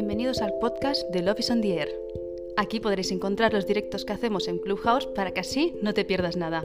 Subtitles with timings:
[0.00, 1.88] Bienvenidos al podcast de Love is on the Air.
[2.56, 6.38] Aquí podréis encontrar los directos que hacemos en Clubhouse para que así no te pierdas
[6.38, 6.64] nada.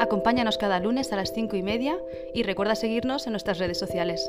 [0.00, 1.96] Acompáñanos cada lunes a las 5 y media
[2.34, 4.28] y recuerda seguirnos en nuestras redes sociales.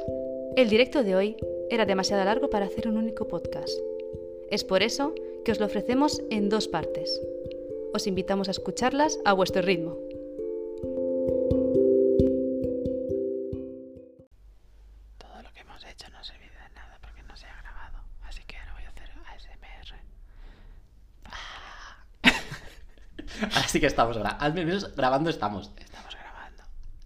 [0.55, 1.35] El directo de hoy
[1.71, 3.75] era demasiado largo para hacer un único podcast.
[4.51, 7.19] Es por eso que os lo ofrecemos en dos partes.
[7.91, 9.97] Os invitamos a escucharlas a vuestro ritmo.
[23.83, 25.71] Que estamos gra- al menos grabando estamos.
[25.77, 26.63] Estamos grabando.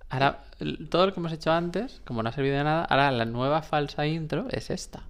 [0.09, 0.43] Ahora,
[0.89, 3.61] todo lo que hemos hecho antes, como no ha servido de nada, ahora la nueva
[3.63, 5.01] falsa intro es esta.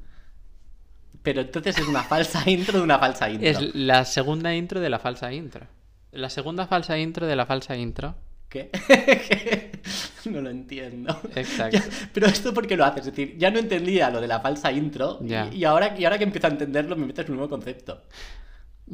[1.23, 3.49] Pero entonces es una falsa intro de una falsa intro.
[3.49, 5.67] Es la segunda intro de la falsa intro.
[6.11, 8.15] La segunda falsa intro de la falsa intro.
[8.47, 8.71] ¿Qué?
[10.25, 11.19] no lo entiendo.
[11.35, 11.77] Exacto.
[11.79, 14.71] Ya, pero esto porque lo haces, es decir, ya no entendía lo de la falsa
[14.71, 15.49] intro y- Ya.
[15.53, 18.03] y, ahora, y ahora que empiezo a entenderlo me metes un nuevo concepto.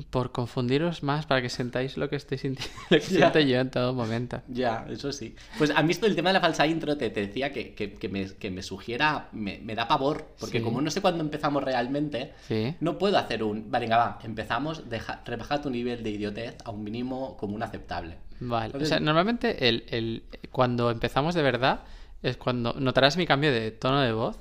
[0.10, 3.10] Por confundiros más para que sentáis lo que estoy sintiendo, lo que Ya.
[3.10, 4.42] siento yo en todo momento.
[4.48, 5.36] Ya, eso sí.
[5.60, 7.94] Pues a mí esto del tema de la falsa intro te, te decía que, que-
[7.94, 10.64] que me, que me sugiera, me, me da pavor, porque Sí.
[10.64, 12.74] como no sé cuándo empezamos realmente, Sí.
[12.80, 13.70] no puedo hacer un...
[13.70, 18.18] Vale, venga, va, empezamos, deja, rebaja tu nivel de idiotez a un mínimo común aceptable.
[18.40, 18.76] Vale.
[18.76, 21.82] O sea, normalmente el, el- cuando empezamos de verdad
[22.24, 24.38] es cuando notarás mi cambio de tono de voz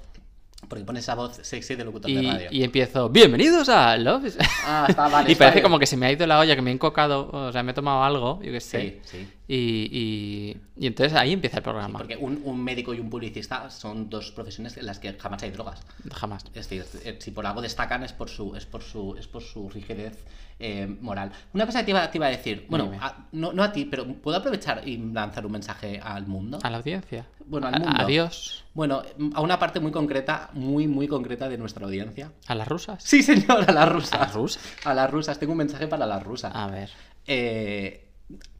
[0.68, 2.48] Porque pones esa voz sexy de locutor y, de radio.
[2.50, 4.26] y empiezo, bienvenidos a Love.
[4.26, 4.38] is-".
[4.64, 5.28] Ah, está vale.
[5.28, 5.64] y está parece bien.
[5.64, 7.72] como que se me ha ido la olla, que me he encocado, o sea, me
[7.72, 9.00] he tomado algo, yo qué sé.
[9.04, 9.28] Sí, sí.
[9.54, 11.98] Y, y- y entonces ahí empieza el programa.
[11.98, 15.50] Porque un, un médico y un publicista son dos profesiones en las que jamás hay
[15.50, 15.82] drogas.
[16.10, 16.44] Jamás.
[16.54, 19.42] Es decir, eh, si por algo destacan es por su, es por su, es por
[19.42, 20.24] su rigidez
[20.58, 21.32] eh, moral.
[21.52, 23.84] Una cosa que te iba, te iba a decir, bueno, a- no, no a ti,
[23.84, 26.58] pero ¿puedo aprovechar y lanzar un mensaje al mundo?
[26.62, 27.26] A la audiencia.
[27.44, 27.94] Bueno, al A- mundo.
[28.04, 28.64] Adiós.
[28.72, 29.02] Bueno,
[29.34, 32.32] a una parte muy concreta, muy, muy concreta de nuestra audiencia.
[32.46, 33.02] A las rusas.
[33.04, 34.14] Sí, señor, a las rusas.
[34.14, 34.62] ¿A las rusas?
[34.86, 35.38] A las rusas.
[35.38, 36.52] Tengo un mensaje para las rusas.
[36.54, 36.88] A ver.
[37.26, 38.08] Eh,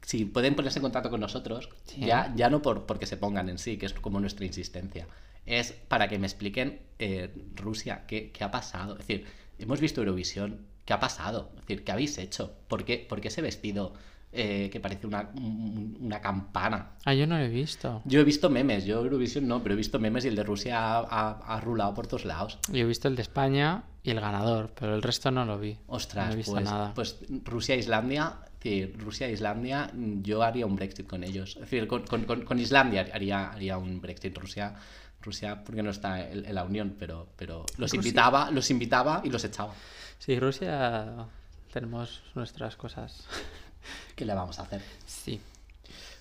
[0.03, 2.01] si pueden ponerse en contacto con nosotros, Sí.
[2.01, 5.07] ya, ya no por porque se pongan en sí, que es como nuestra insistencia,
[5.45, 8.93] es para que me expliquen eh, Rusia qué, qué ha pasado.
[8.93, 9.25] Es decir,
[9.59, 11.49] hemos visto Eurovisión, ¿qué ha pasado?
[11.55, 12.53] Es decir, ¿qué habéis hecho?
[12.67, 13.93] ¿Por qué, por qué ese vestido
[14.35, 16.93] eh, que parece una, un- una campana?
[17.05, 18.01] Ah, yo no lo he visto.
[18.05, 20.79] Yo he visto memes, yo Eurovisión no, pero he visto memes y el de Rusia
[20.79, 22.57] ha, ha- ha rulado por todos lados.
[22.71, 25.77] Yo he visto el de España y el ganador, pero el resto no lo vi.
[25.87, 26.93] Ostras, no he visto pues, nada.
[26.95, 28.33] pues Rusia-Islandia,
[28.63, 29.91] sí, Rusia-Islandia,
[30.21, 31.55] yo haría un Brexit con ellos.
[31.55, 34.35] Es decir, con, con- con- Islandia haría, haría un Brexit.
[34.37, 34.73] Rusia,
[35.21, 37.97] Rusia porque no está en, en la Unión, pero, pero los Rusia.
[37.97, 39.73] invitaba, los invitaba y los echaba.
[40.17, 41.27] Sí, Rusia
[41.71, 43.25] tenemos nuestras cosas.
[44.15, 44.81] ¿Qué le vamos a hacer?
[45.05, 45.39] Sí.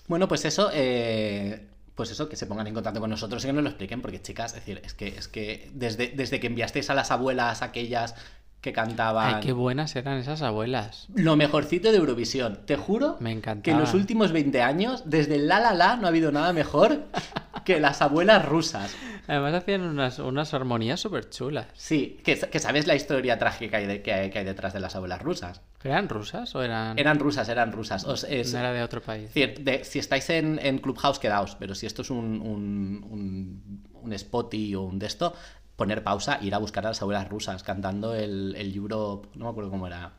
[0.08, 3.52] Bueno, pues eso, eh, pues eso, que se pongan en contacto con nosotros y que
[3.52, 6.90] nos lo expliquen, porque chicas, es decir, es que, es que desde, desde que enviasteis
[6.90, 8.16] a las abuelas aquellas
[8.62, 11.08] que cantaban Ay, qué buenas eran esas abuelas.
[11.14, 15.48] lo mejorcito de Eurovisión, te juro Me que en los últimos 20 años, desde el
[15.48, 17.02] La La La, no ha habido nada mejor
[17.64, 18.94] que las abuelas rusas.
[19.26, 21.66] Además hacían unas, unas armonías súper chulas.
[21.74, 24.80] Sí, que, que sabes la historia trágica que hay, que hay- que hay detrás de
[24.80, 25.60] las abuelas rusas.
[25.84, 26.96] ¿Eran rusas o eran.?
[26.98, 28.04] Eran rusas, eran rusas.
[28.28, 29.32] Es- No era de otro país.
[29.34, 34.18] de- si estáis en, en Clubhouse, quedaos, pero si esto es un, un, un, un
[34.18, 35.34] spotty o un de esto,
[35.82, 39.50] poner pausa, ir a buscar a las abuelas rusas cantando el, el Europe, no me
[39.50, 40.12] acuerdo cómo era,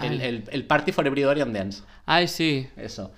[0.00, 1.82] el, el, el Party for Everybody Dance.
[2.04, 2.68] Ay, sí.
[2.76, 3.10] Eso.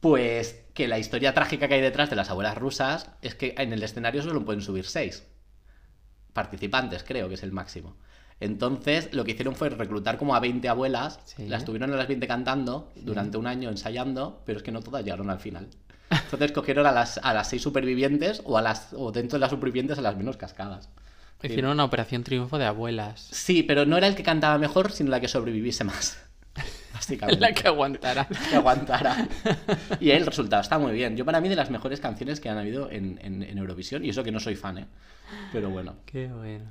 [0.00, 3.72] Pues que la historia trágica que hay detrás de las abuelas rusas es que en
[3.72, 5.24] el escenario solo pueden subir seis
[6.32, 7.96] participantes, creo que es el máximo.
[8.40, 11.48] Entonces, lo que hicieron fue reclutar como a 20 abuelas, Sí.
[11.48, 15.02] las tuvieron a las 20 cantando durante un año ensayando, pero es que no todas
[15.02, 15.66] llegaron al final.
[16.10, 19.50] Entonces cogieron a las, a las seis supervivientes o, a las, o dentro de las
[19.50, 20.88] supervivientes a las menos cascadas.
[21.42, 23.20] Hicieron una operación triunfo de abuelas.
[23.30, 26.18] Sí, pero no era el que cantaba mejor, sino la que sobreviviese más.
[26.92, 27.40] Básicamente.
[27.40, 28.26] La que aguantara.
[28.26, 29.28] que aguantara.
[30.00, 31.16] Y el resultado está muy bien.
[31.16, 34.08] Yo para mí de las mejores canciones que han habido en, en- en Eurovisión, y
[34.08, 34.86] eso que no soy fan, ¿eh?
[35.52, 35.94] Pero bueno.
[36.06, 36.64] Qué bueno.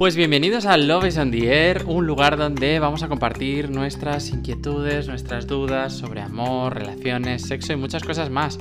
[0.00, 4.30] Pues bienvenidos a Love is on the Air, un lugar donde vamos a compartir nuestras
[4.30, 8.58] inquietudes, nuestras dudas sobre amor, relaciones, sexo y muchas cosas más.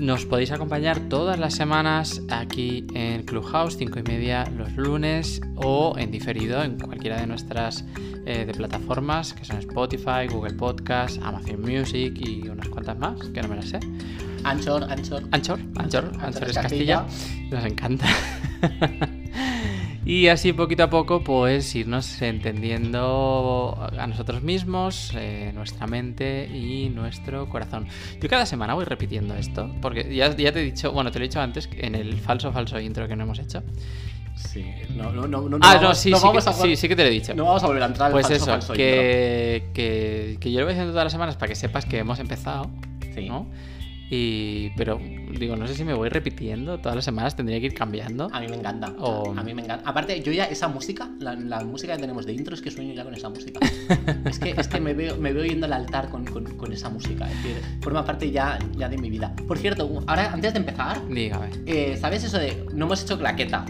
[0.00, 5.94] Nos podéis acompañar todas las semanas aquí en Clubhouse, 5 y media los lunes o
[5.96, 7.84] en diferido en cualquiera de nuestras
[8.26, 13.42] eh, de plataformas que son Spotify, Google Podcast, Amazon Music y unas cuantas más que
[13.42, 13.78] no me las sé.
[14.42, 15.22] Anchor, Anchor.
[15.30, 17.06] Anchor, Anchor, Anchor es Castilla.
[17.48, 18.08] Nos encanta.
[20.08, 26.88] Y así poquito a poco, pues irnos entendiendo a nosotros mismos, eh, nuestra mente y
[26.88, 27.86] nuestro corazón.
[28.18, 31.26] Yo cada semana voy repitiendo esto, porque ya, ya te he dicho, bueno, te lo
[31.26, 33.62] he dicho antes en el falso, falso intro que no hemos hecho.
[34.34, 34.64] Sí,
[34.96, 37.02] no, no, no, no, Ah, no, sí, sí, vamos que, a- sí, sí que te
[37.02, 37.34] lo he dicho.
[37.34, 40.64] No vamos a volver a entrar Pues falso, eso, falso que, que, que yo lo
[40.64, 42.70] voy haciendo todas las semanas para que sepas que hemos empezado.
[43.14, 43.28] Sí.
[43.28, 43.46] ¿no?
[44.10, 44.98] Y, pero
[45.38, 48.28] digo, no sé si me voy repitiendo todas las semanas, tendría que ir cambiando.
[48.32, 48.94] A mí me encanta.
[48.98, 49.88] O- A mí me encanta.
[49.88, 52.94] Aparte, yo ya esa música, la, la música que tenemos de intro, es que sueño
[52.94, 53.60] ya con esa música.
[54.24, 56.88] es que, es que me, veo, me veo yendo al altar con, con, con esa
[56.88, 57.28] música.
[57.30, 59.34] Es decir, forma parte ya, ya de mi vida.
[59.46, 61.50] Por cierto, ahora antes de empezar, Dígame.
[61.66, 63.66] eh, ¿sabes eso de no hemos hecho claqueta?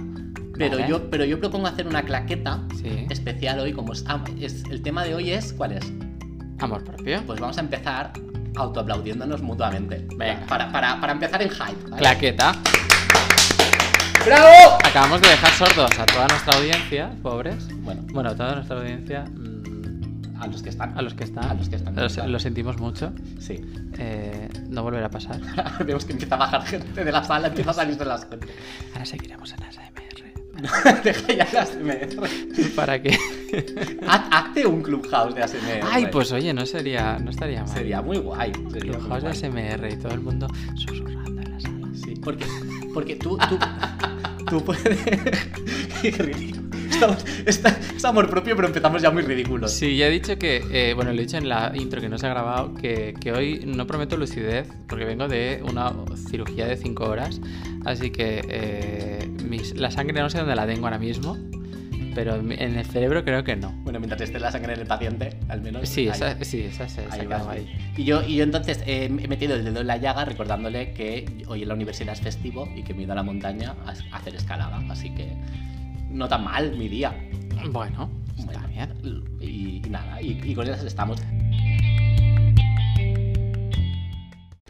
[0.57, 0.89] Pero, Vale.
[0.89, 3.07] yo, pero yo propongo hacer una claqueta Sí.
[3.11, 4.05] especial hoy, como es,
[4.41, 5.93] es- el tema de hoy es ¿cuál es?
[6.61, 7.23] Amor propio.
[7.27, 8.13] Pues vamos a empezar
[8.59, 10.07] autoaplaudiéndonos mutuamente.
[10.17, 10.47] Venga.
[10.47, 11.83] Para, para, para empezar en hype.
[11.91, 11.97] ¿vale?
[11.97, 12.53] Claqueta.
[14.27, 14.79] ¡Bravo!
[14.85, 17.69] Acabamos de dejar sordos a toda nuestra audiencia, pobres.
[17.83, 20.99] Bueno, Bueno, a toda nuestra audiencia, mm, a los que están.
[20.99, 21.45] a los que están.
[21.45, 21.95] A los que están.
[21.97, 22.29] Lo, claro.
[22.29, 23.13] lo sentimos mucho.
[23.41, 23.61] Sí.
[23.99, 25.41] Eh, no volverá a pasar.
[25.87, 28.49] Vemos que empieza a bajar gente de la sala, empieza a salir de las gente.
[28.93, 30.08] Ahora seguiremos en ASMR.
[31.05, 32.09] Deja ya las ASMR.
[32.75, 33.11] ¿Para qué?
[34.07, 35.81] Haz- Hazte un clubhouse de ASMR.
[35.91, 37.69] Ay, pues oye, no sería, no estaría mal.
[37.69, 38.53] Sería muy guay.
[38.73, 39.71] Sería muy Clubhouse de guay.
[39.77, 41.89] ASMR y todo el mundo susurrando en la sala.
[41.95, 42.45] Sí, porque,
[42.93, 43.59] porque tú, tú,
[44.49, 44.83] tú puedes.
[46.03, 46.59] Qué ridículo.
[46.91, 49.71] Estamos, está- es amor propio, pero empezamos ya muy ridículos.
[49.73, 52.19] Sí, ya he dicho que, eh, bueno, lo he dicho en la intro que no
[52.19, 55.93] se ha grabado, que, que hoy no prometo lucidez porque vengo de una
[56.29, 57.41] cirugía de 5 horas,
[57.85, 61.37] así que eh, mis- la sangre no sé dónde la tengo ahora mismo,
[62.15, 63.71] pero en el cerebro creo que no.
[63.85, 65.89] Bueno, mientras esté la sangre en el paciente, al menos.
[65.89, 67.65] Sí, ahí- esa, sí, esa se, ahí ha quedado vas ahí.
[67.65, 67.79] bien.
[67.97, 71.45] Y yo, y yo entonces eh, he metido el dedo en la llaga recordándole que
[71.47, 74.17] hoy en la universidad es festivo y que me he ido a la montaña a
[74.17, 74.83] hacer escalada.
[74.89, 75.33] Así que
[76.11, 77.13] no tan mal mi día.
[77.71, 79.25] Bueno, está Bueno, bien.
[79.41, 81.21] Y, y nada, y, y con esas estamos.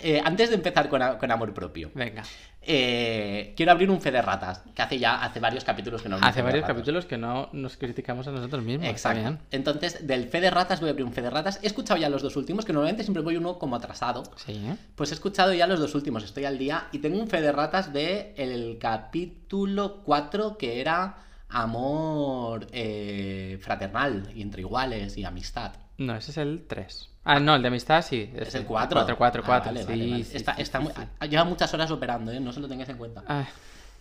[0.01, 2.23] Eh, antes de empezar con, amor propio, Venga,
[2.63, 6.19] eh, quiero abrir un fe de ratas, que hace ya hace varios capítulos que no
[6.21, 8.89] hace varios capítulos que no nos criticamos a nosotros mismos.
[8.89, 9.39] Exacto.
[9.51, 11.61] Entonces, del fe de ratas voy a abrir un fe de ratas.
[11.63, 14.23] He escuchado ya los dos últimos, que normalmente siempre voy uno como atrasado.
[14.37, 14.77] Sí, ¿eh?
[14.95, 17.53] Pues he escuchado ya los dos últimos, estoy al día y tengo un fe de
[17.53, 25.73] ratas de el capítulo 4 que era amor eh, fraternal y entre iguales y amistad.
[25.97, 27.11] No, ese es el 3.
[27.31, 28.31] Ah, no, el de amistad sí.
[28.35, 28.97] Es el 4.
[29.01, 29.73] 4, 4, 4.
[29.73, 30.25] vale, sí, vale, vale.
[30.25, 31.29] sí, está, sí.
[31.29, 32.41] Lleva muchas horas operando, ¿eh?
[32.41, 33.23] no se lo tengáis en cuenta.
[33.29, 33.47] Ah,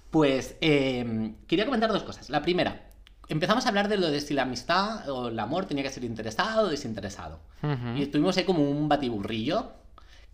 [0.10, 2.30] Pues eh, quería comentar dos cosas.
[2.30, 2.84] La primera,
[3.28, 6.04] empezamos a hablar de lo de si la amistad o el amor tenía que ser
[6.06, 7.40] interesado o desinteresado.
[7.62, 7.98] ujú.
[7.98, 9.74] Y estuvimos ahí como un batiburrillo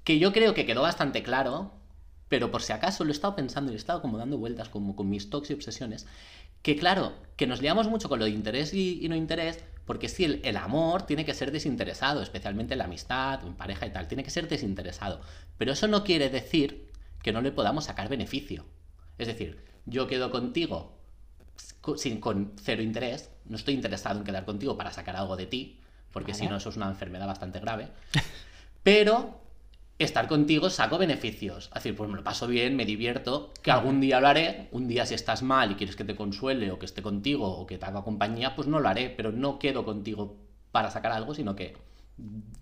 [0.03, 1.71] que yo creo que quedó bastante claro,
[2.29, 4.95] pero por si acaso lo he estado pensando y he estado como dando vueltas como
[4.95, 6.05] con mis tocs y obsesiones,
[6.63, 10.09] que claro, que nos liamos mucho con lo de interés y, y no interés, porque
[10.09, 14.07] sí, el, el amor tiene que ser desinteresado, especialmente la amistad en pareja y tal,
[14.07, 15.21] tiene que ser desinteresado.
[15.57, 16.89] Pero eso no quiere decir
[17.21, 18.65] que no le podamos sacar beneficio.
[19.17, 20.97] Es decir, yo quedo contigo
[21.81, 25.47] co- sin, con cero interés, no estoy interesado en quedar contigo para sacar algo de
[25.47, 25.79] ti,
[26.11, 26.43] porque Vale.
[26.43, 27.89] si no, eso es una enfermedad bastante grave.
[28.83, 29.41] Pero
[30.05, 31.65] estar contigo saco beneficios.
[31.67, 34.67] Es decir, pues me lo paso bien, me divierto, que algún día lo haré.
[34.71, 37.65] Un día si estás mal y quieres que te consuele o que esté contigo o
[37.65, 40.37] que te haga compañía, pues no lo haré, pero no quedo contigo
[40.71, 41.75] para sacar algo, sino que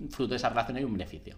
[0.10, 1.38] fruto de esa relación hay un beneficio.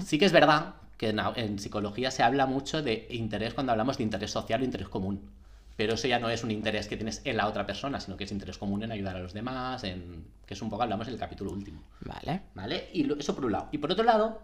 [0.00, 3.98] Sí que es verdad que en, en psicología se habla mucho de interés cuando hablamos
[3.98, 5.30] de interés social o interés común.
[5.76, 8.24] Pero eso ya no es un interés que tienes en la otra persona, sino que
[8.24, 11.14] es interés común en ayudar a los demás, en que es un poco hablamos en
[11.14, 11.82] el capítulo último.
[12.00, 12.42] Vale.
[12.54, 12.90] ¿Vale?
[12.92, 13.68] Y lo- eso por un lado.
[13.72, 14.42] Y por otro lado,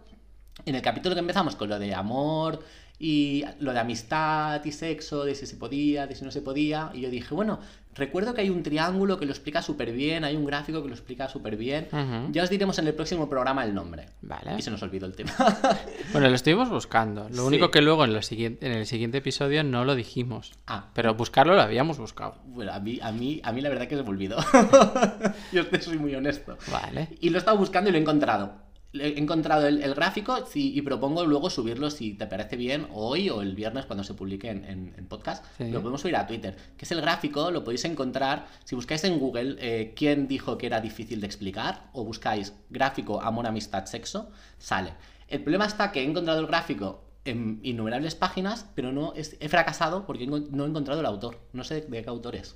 [0.65, 2.59] en el capítulo que empezamos con lo de amor
[3.01, 6.91] y lo de amistad y sexo, de si se podía, de si no se podía,
[6.93, 7.59] y yo dije, bueno,
[7.95, 10.93] recuerdo que hay un triángulo que lo explica súper bien, hay un gráfico que lo
[10.95, 11.87] explica súper bien.
[12.33, 14.07] Ya os diremos en el próximo programa el nombre.
[14.21, 14.55] Vale.
[14.57, 15.31] Y se nos olvidó el tema.
[16.11, 17.29] Bueno, lo estuvimos buscando.
[17.29, 17.41] Lo Sí.
[17.41, 20.51] único que luego en, lo siguiente, en el siguiente episodio no lo dijimos.
[20.67, 22.35] ah, Pero buscarlo lo habíamos buscado.
[22.47, 24.37] bueno, a mí, a mí, a mí la verdad que se me olvidó.
[25.53, 26.57] yo te soy muy honesto.
[26.71, 27.09] Vale.
[27.21, 28.67] Y lo he estado buscando y lo he encontrado.
[28.93, 33.29] He encontrado el, el gráfico sí, y propongo luego subirlo si te parece bien hoy
[33.29, 35.45] o el viernes cuando se publique en, en- en podcast.
[35.59, 35.69] Sí.
[35.69, 36.55] Lo podemos subir a Twitter.
[36.75, 38.47] Que es el gráfico, lo podéis encontrar.
[38.63, 43.21] Si buscáis en Google eh, quién dijo que era difícil de explicar o buscáis gráfico
[43.21, 44.93] amor, amistad, sexo, sale.
[45.27, 49.49] El problema está que he encontrado el gráfico en innumerables páginas, pero no es- he
[49.49, 51.37] fracasado porque no he encontrado el autor.
[51.53, 52.55] No sé de qué autor es.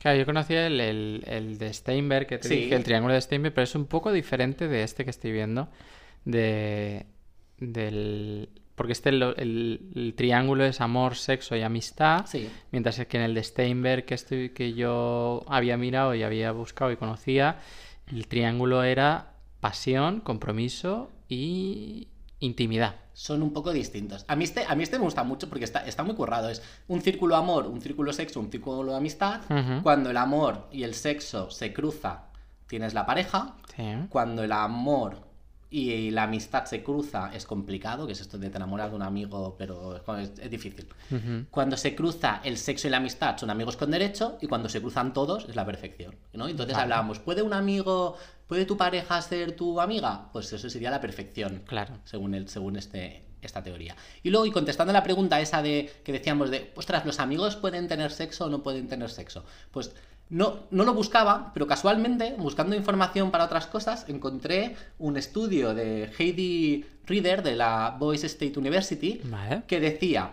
[0.00, 2.54] Claro, yo conocía el, el- el de Steinberg, que te Sí.
[2.56, 5.68] dije, el triángulo de Steinberg, pero es un poco diferente de este que estoy viendo,
[6.24, 7.06] de,
[7.58, 12.48] del porque este el, el- el triángulo es amor, sexo y amistad, Sí.
[12.72, 16.90] mientras que en el de Steinberg que, estoy, que yo había mirado y había buscado
[16.90, 17.58] y conocía,
[18.10, 22.96] el triángulo era pasión, compromiso y intimidad.
[23.20, 24.24] Son un poco distintos.
[24.28, 26.48] A mí este, a mí este me gusta mucho porque está, está muy currado.
[26.48, 29.42] Es un círculo amor, un círculo sexo, un círculo amistad.
[29.50, 29.82] Ujú.
[29.82, 32.22] Cuando el amor y el sexo se cruza,
[32.66, 33.56] tienes la pareja.
[33.76, 33.84] Sí.
[34.08, 35.18] Cuando el amor
[35.72, 39.02] y la amistad se cruza, es complicado, que es esto de te enamoras de un
[39.02, 40.88] amigo, pero es, es difícil.
[41.50, 44.80] Cuando se cruza el sexo y la amistad son amigos con derecho y cuando se
[44.80, 46.48] cruzan todos es la perfección, ¿no?
[46.48, 46.82] Entonces Vale.
[46.84, 48.16] hablábamos, ¿puede un amigo,
[48.48, 50.28] puede tu pareja ser tu amiga?
[50.32, 51.98] Pues eso sería la perfección, Claro.
[52.04, 53.94] según, el, según este, esta teoría.
[54.24, 57.54] Y luego, y contestando a la pregunta esa de que decíamos de, ostras, ¿los amigos
[57.54, 59.44] pueden tener sexo o no pueden tener sexo?
[59.70, 59.94] Pues
[60.30, 66.10] no, no lo buscaba, pero casualmente, buscando información para otras cosas, encontré un estudio de
[66.16, 69.62] Heidi Reader de la Boise State University Vale.
[69.66, 70.30] que decía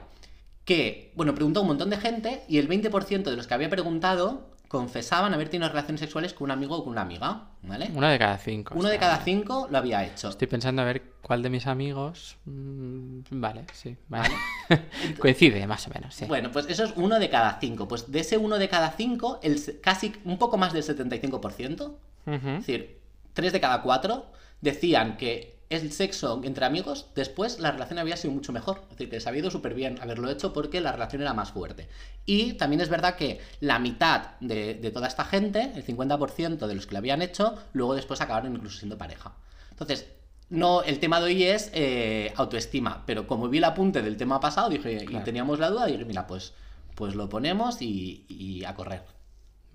[0.66, 3.70] que, bueno, preguntó a un montón de gente y el 20% de los que había
[3.70, 7.90] preguntado confesaban haber tenido relaciones sexuales con un amigo o con una amiga, ¿vale?
[7.94, 8.74] Uno de cada cinco.
[8.76, 10.30] Uno de cada cinco lo había hecho.
[10.30, 12.38] Estoy pensando a ver cuál de mis amigos.
[12.46, 14.30] mm, Vale, sí, vale.
[15.20, 16.26] Coincide, más o menos, sí.
[16.26, 17.88] Bueno, pues eso es uno de cada cinco.
[17.88, 21.96] Pues de ese uno de cada cinco, el, casi un poco más del 75%, Ujú.
[22.26, 23.00] es decir,
[23.34, 24.32] tres de cada cuatro,
[24.62, 28.82] decían que el sexo entre amigos, después la relación había sido mucho mejor.
[28.84, 31.52] Es decir, que les había ido súper bien haberlo hecho porque la relación era más
[31.52, 31.90] fuerte.
[32.26, 36.76] Y también es verdad que la mitad de, de toda esta gente, el 50% de
[36.76, 39.34] los que lo habían hecho, luego después acabaron incluso siendo pareja.
[39.72, 40.08] Entonces,
[40.50, 44.40] no, el tema de hoy es eh, autoestima, pero como vi el apunte del tema
[44.40, 45.26] pasado, dije, y Claro.
[45.26, 46.54] teníamos la duda, dije, mira, pues,
[46.96, 49.04] pues lo ponemos y, y a correr.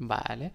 [0.05, 0.51] Vale.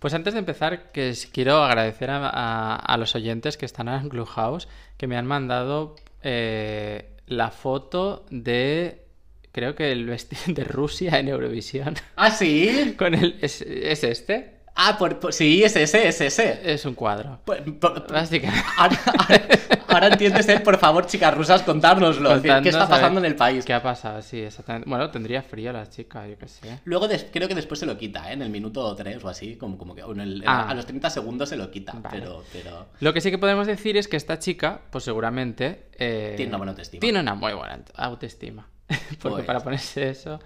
[0.00, 4.08] Pues antes de empezar, que quiero agradecer a, a- a los oyentes que están en
[4.08, 9.04] Clubhouse que me han mandado eh, la foto de,
[9.52, 11.94] creo que el vestido de Rusia en Eurovisión.
[12.16, 12.94] ¿Ah, sí?
[12.98, 14.57] Con el, ¿es, es este?
[14.80, 16.60] Ah, por, por- sí, es ese, es ese.
[16.72, 17.40] Es un cuadro.
[17.44, 18.64] Por- Básicamente.
[18.76, 19.40] Ahora, ahora-
[19.88, 22.40] ahora entiendes, él, por favor, chicas rusas, contárnoslo.
[22.40, 23.64] ¿Qué está pasando en el país?
[23.64, 24.22] ¿Qué ha pasado?
[24.22, 24.88] Sí, exactamente.
[24.88, 26.78] Bueno, tendría frío la chica, yo qué sé.
[26.84, 28.34] Luego creo que después se lo quita, ¿eh?
[28.34, 30.68] en el minuto 3 o así, como, como que en el- Ah.
[30.68, 32.08] a los 30 segundos se lo quita, Vale.
[32.20, 32.86] pero, pero...
[33.00, 35.86] Lo que sí que podemos decir es que esta chica, pues seguramente...
[35.98, 37.00] eh, Tiene una buena autoestima.
[37.00, 38.68] Tiene una muy buena autoestima.
[38.88, 40.38] Porque Pues- para ponerse eso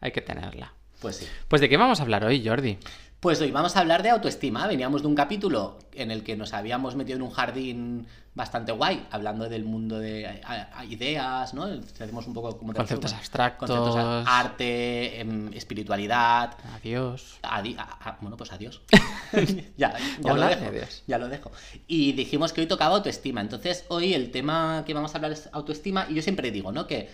[0.00, 0.72] hay que tenerla.
[1.00, 1.26] Pues sí.
[1.46, 2.78] Pues de qué vamos a hablar hoy, Jordi.
[3.20, 4.66] Pues hoy vamos a hablar de autoestima.
[4.66, 9.06] Veníamos de un capítulo en el que nos habíamos metido en un jardín bastante guay,
[9.10, 11.64] hablando del mundo de a- ideas, ¿no?
[11.64, 13.70] Hacemos un poco como Conceptos resumo, abstractos.
[13.70, 16.52] conceptos arte, em, espiritualidad.
[16.74, 17.38] Adiós.
[17.42, 17.76] Adi-
[18.20, 18.82] bueno, pues adiós.
[19.78, 20.66] ya, ya Hola, lo dejo.
[20.70, 21.02] adiós.
[21.06, 21.50] Ya lo dejo.
[21.88, 23.40] Y dijimos que hoy tocaba autoestima.
[23.40, 26.06] Entonces, hoy el tema que vamos a hablar es autoestima.
[26.10, 26.86] Y yo siempre digo, ¿no?
[26.86, 27.08] Que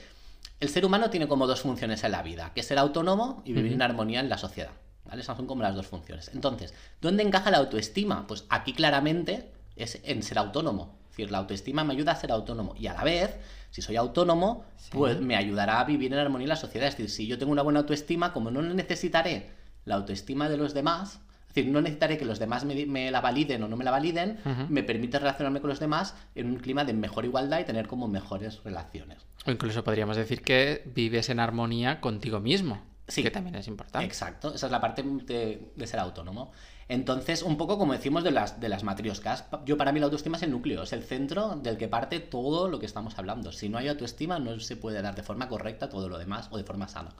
[0.58, 3.52] el ser humano tiene como dos funciones en la vida, que es ser autónomo y
[3.52, 4.72] vivir en armonía en la sociedad.
[5.04, 5.20] ¿Vale?
[5.22, 6.30] Esas son como las dos funciones.
[6.34, 8.26] Entonces, ¿dónde encaja la autoestima?
[8.26, 10.96] Pues aquí claramente es en ser autónomo.
[11.04, 12.74] Es decir, la autoestima me ayuda a ser autónomo.
[12.78, 13.36] Y a la vez,
[13.70, 14.90] si soy autónomo, Sí.
[14.92, 16.88] pues me ayudará a vivir en armonía en la sociedad.
[16.88, 19.50] Es decir, si yo tengo una buena autoestima, como no necesitaré
[19.84, 23.62] la autoestima de los demás, es decir, no necesitaré que los demás me, la validen
[23.62, 24.38] o no me la validen,
[24.70, 28.08] me permite relacionarme con los demás en un clima de mejor igualdad y tener como
[28.08, 29.18] mejores relaciones.
[29.44, 32.80] O incluso podríamos decir que vives en armonía contigo mismo.
[33.08, 33.22] Sí.
[33.22, 34.06] Que también es importante.
[34.06, 36.52] Exacto, esa es la parte de, de ser autónomo.
[36.88, 40.36] Entonces, un poco como decimos de las, de las matrioscas, yo para mí la autoestima
[40.36, 43.50] es el núcleo, es el centro del que parte todo lo que estamos hablando.
[43.50, 46.58] Si no hay autoestima, no se puede dar de forma correcta todo lo demás o
[46.58, 47.10] de forma sana.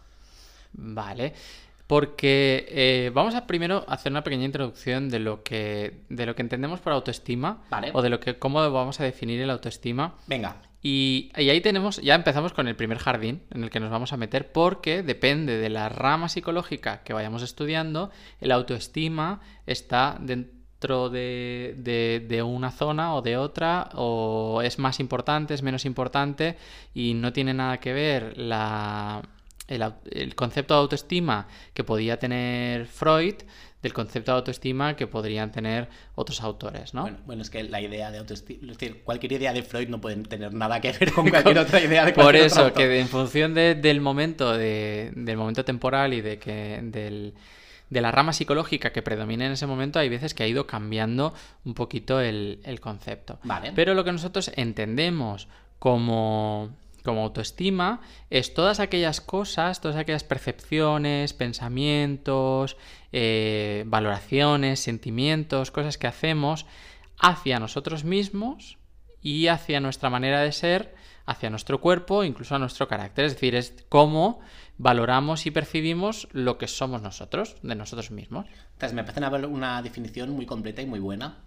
[0.75, 1.33] Vale.
[1.87, 6.43] Porque eh, vamos a primero hacer una pequeña introducción de lo que, de lo que
[6.43, 7.62] entendemos por autoestima.
[7.71, 7.91] Vale.
[7.95, 10.15] O de lo que, cómo vamos a definir el autoestima.
[10.27, 14.12] Venga, Y, ahí tenemos, ya empezamos con el primer jardín en el que nos vamos
[14.12, 18.11] a meter, porque depende de la rama psicológica que vayamos estudiando,
[18.41, 24.99] el autoestima está dentro de, de- de una zona o de otra, o es más
[24.99, 26.57] importante, es menos importante,
[26.93, 28.35] y no tiene nada que ver
[29.69, 33.35] el concepto de autoestima que podía tener Freud
[33.83, 37.03] del concepto de autoestima que podrían tener otros autores, ¿no?
[37.03, 40.01] Bueno, bueno, es que la idea de autoestima, es decir, cualquier idea de Freud no
[40.01, 43.09] puede tener nada que ver con cualquier otra idea de Por otro eso, que en
[43.09, 47.35] función de- del momento, de- del momento temporal y de que del-
[47.91, 51.35] de la rama psicológica que predomina en ese momento, hay veces que ha ido cambiando
[51.67, 53.39] un poquito el, el concepto.
[53.45, 53.73] Vale.
[53.75, 55.47] Pero lo que nosotros entendemos
[55.79, 56.71] como,
[57.03, 62.77] como autoestima es todas aquellas cosas, todas aquellas percepciones, pensamientos,
[63.13, 66.67] eh, valoraciones, sentimientos, cosas que hacemos
[67.19, 68.79] hacia nosotros mismos
[69.21, 70.95] y hacia nuestra manera de ser,
[71.27, 73.27] hacia nuestro cuerpo, incluso a nuestro carácter.
[73.27, 74.41] Es decir, es cómo
[74.79, 78.47] valoramos y percibimos lo que somos nosotros, de nosotros mismos.
[78.73, 81.39] Entonces, me parece una, definición muy completa y muy buena.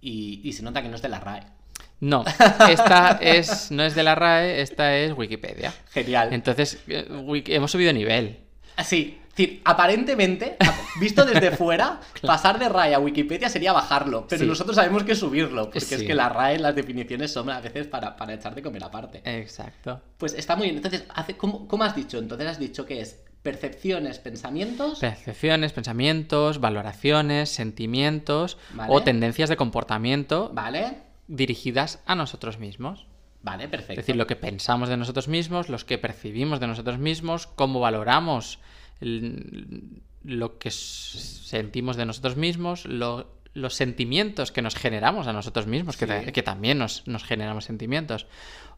[0.00, 1.59] Y, y se nota que no es de la RAE.
[2.00, 2.24] No,
[2.68, 5.72] esta es, no es de la RAE, esta es Wikipedia.
[5.90, 6.32] Genial.
[6.32, 7.06] Entonces, eh,
[7.48, 8.38] hemos subido nivel.
[8.84, 10.56] Sí, es decir, aparentemente,
[10.98, 14.46] visto desde fuera, pasar de RAE a Wikipedia sería bajarlo, pero Sí.
[14.46, 18.16] nosotros sabemos que subirlo, porque es que la RAE, las definiciones son a veces para,
[18.16, 19.20] para echar de comer aparte.
[19.24, 20.00] Exacto.
[20.18, 20.76] Pues está muy bien.
[20.76, 22.18] Entonces, hace, ¿cómo, cómo has dicho?
[22.18, 24.98] Entonces has dicho que es percepciones, pensamientos.
[25.00, 28.92] Percepciones, pensamientos, valoraciones, sentimientos Vale.
[28.92, 30.92] o tendencias de comportamiento Vale,
[31.30, 33.06] dirigidas a nosotros mismos.
[33.42, 33.92] vale, perfecto.
[33.92, 37.80] Es decir, lo que pensamos de nosotros mismos, los que percibimos de nosotros mismos, cómo
[37.80, 38.58] valoramos
[39.00, 45.66] el- lo que sentimos de nosotros mismos, lo- los sentimientos que nos generamos a nosotros
[45.66, 46.12] mismos, que, Sí.
[46.26, 48.26] ta- que también nos, nos generamos sentimientos,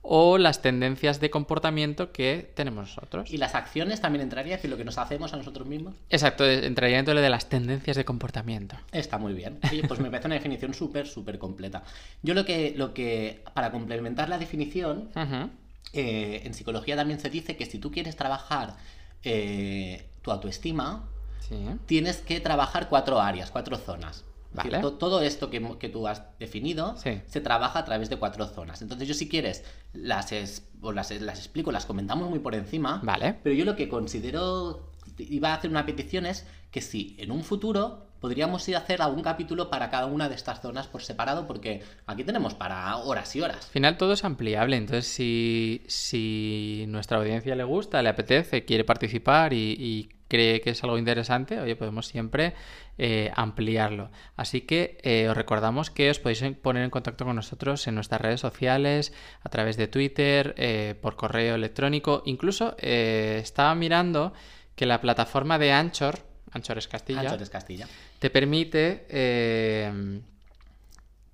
[0.04, 3.30] o las tendencias de comportamiento que tenemos nosotros.
[3.32, 4.56] ¿Y las acciones también entraría?
[4.56, 5.94] Es decir, lo que nos hacemos a nosotros mismos.
[6.10, 8.76] Exacto, entraría dentro de las tendencias de comportamiento.
[8.90, 9.60] Está muy bien.
[9.70, 11.84] Oye, pues me parece una definición súper, súper completa.
[12.22, 15.08] Yo lo que, lo que, para complementar la definición,
[15.92, 18.76] eh, en psicología también se dice que si tú quieres trabajar
[19.24, 21.08] eh, tu autoestima,
[21.48, 21.56] Sí.
[21.86, 24.24] tienes que trabajar cuatro áreas, cuatro zonas.
[24.52, 27.20] Decir, todo esto que, que tú has definido Sí.
[27.26, 28.82] se trabaja a través de cuatro zonas.
[28.82, 33.00] Entonces yo si quieres las, es- o las, las explico, las comentamos muy por encima,
[33.02, 33.36] Vale.
[33.42, 37.44] pero yo lo que considero, iba a hacer una petición es que si en un
[37.44, 41.46] futuro podríamos ir a hacer algún capítulo para cada una de estas zonas por separado,
[41.48, 43.56] porque aquí tenemos para horas y horas.
[43.66, 48.84] Al final todo es ampliable, entonces si, si nuestra audiencia le gusta, le apetece, quiere
[48.84, 52.54] participar y, y cree que es algo interesante, oye, podemos siempre
[52.98, 54.10] eh, ampliarlo.
[54.36, 58.20] Así que eh, os recordamos que os podéis poner en contacto con nosotros en nuestras
[58.20, 62.22] redes sociales, a través de Twitter, eh, por correo electrónico.
[62.26, 64.34] Incluso estaba mirando
[64.76, 66.18] que la plataforma de Anchor,
[66.52, 67.88] Anchor es Castilla, Anchores Castilla.
[68.18, 69.06] te permite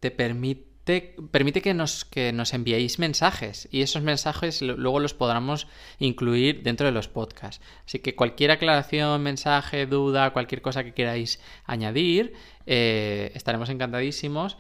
[0.00, 0.67] te permite
[1.30, 5.66] permite que nos que nos enviéis mensajes y esos mensajes luego los podamos
[5.99, 7.64] incluir dentro de los podcasts.
[7.87, 12.33] Así que cualquier aclaración mensaje duda cualquier cosa que queráis añadir
[12.66, 14.57] eh, estaremos encantadísimos.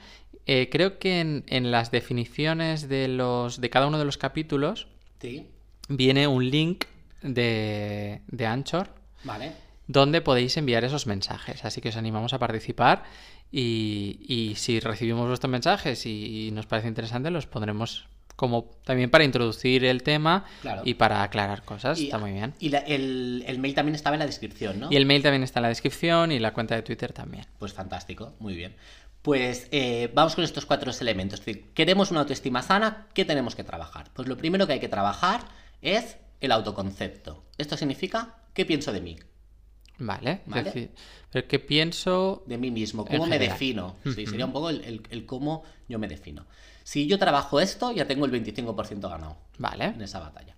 [0.46, 4.88] Eh, creo que en, en las definiciones de los de cada uno de los capítulos
[5.20, 5.48] Sí,
[5.88, 6.84] viene un link
[7.22, 8.88] de, de Anchor.
[9.24, 9.67] Vale.
[9.88, 11.64] Donde podéis enviar esos mensajes.
[11.64, 13.02] Así que os animamos a participar
[13.50, 19.10] y, y si recibimos vuestros mensajes y, y nos parece interesante, los pondremos como también
[19.10, 20.82] para introducir el tema Claro.
[20.84, 21.98] y para aclarar cosas.
[21.98, 22.54] Y- Está muy bien.
[22.60, 24.88] Y la- el, el mail también estaba en la descripción, ¿no?
[24.92, 27.46] Y el mail también está en la descripción y la cuenta de Twitter también.
[27.58, 28.76] Pues fantástico, muy bien.
[29.22, 31.40] Pues eh, vamos con estos cuatro elementos.
[31.40, 34.10] Es decir, queremos una autoestima sana, ¿qué tenemos que trabajar?
[34.14, 35.40] Pues lo primero que hay que trabajar
[35.82, 37.42] es el autoconcepto.
[37.58, 39.16] Esto significa, ¿qué pienso de mí?
[39.98, 40.40] Vale.
[40.46, 40.60] Vale.
[40.68, 40.90] Es decir,
[41.30, 42.42] pero ¿qué pienso?
[42.46, 43.48] De mí mismo, cómo me general.
[43.58, 43.96] defino.
[44.04, 46.46] Sí, sería un poco el, el- el cómo yo me defino.
[46.84, 49.86] Si yo trabajo esto, ya tengo el 25% ganado Vale.
[49.86, 50.54] en esa batalla.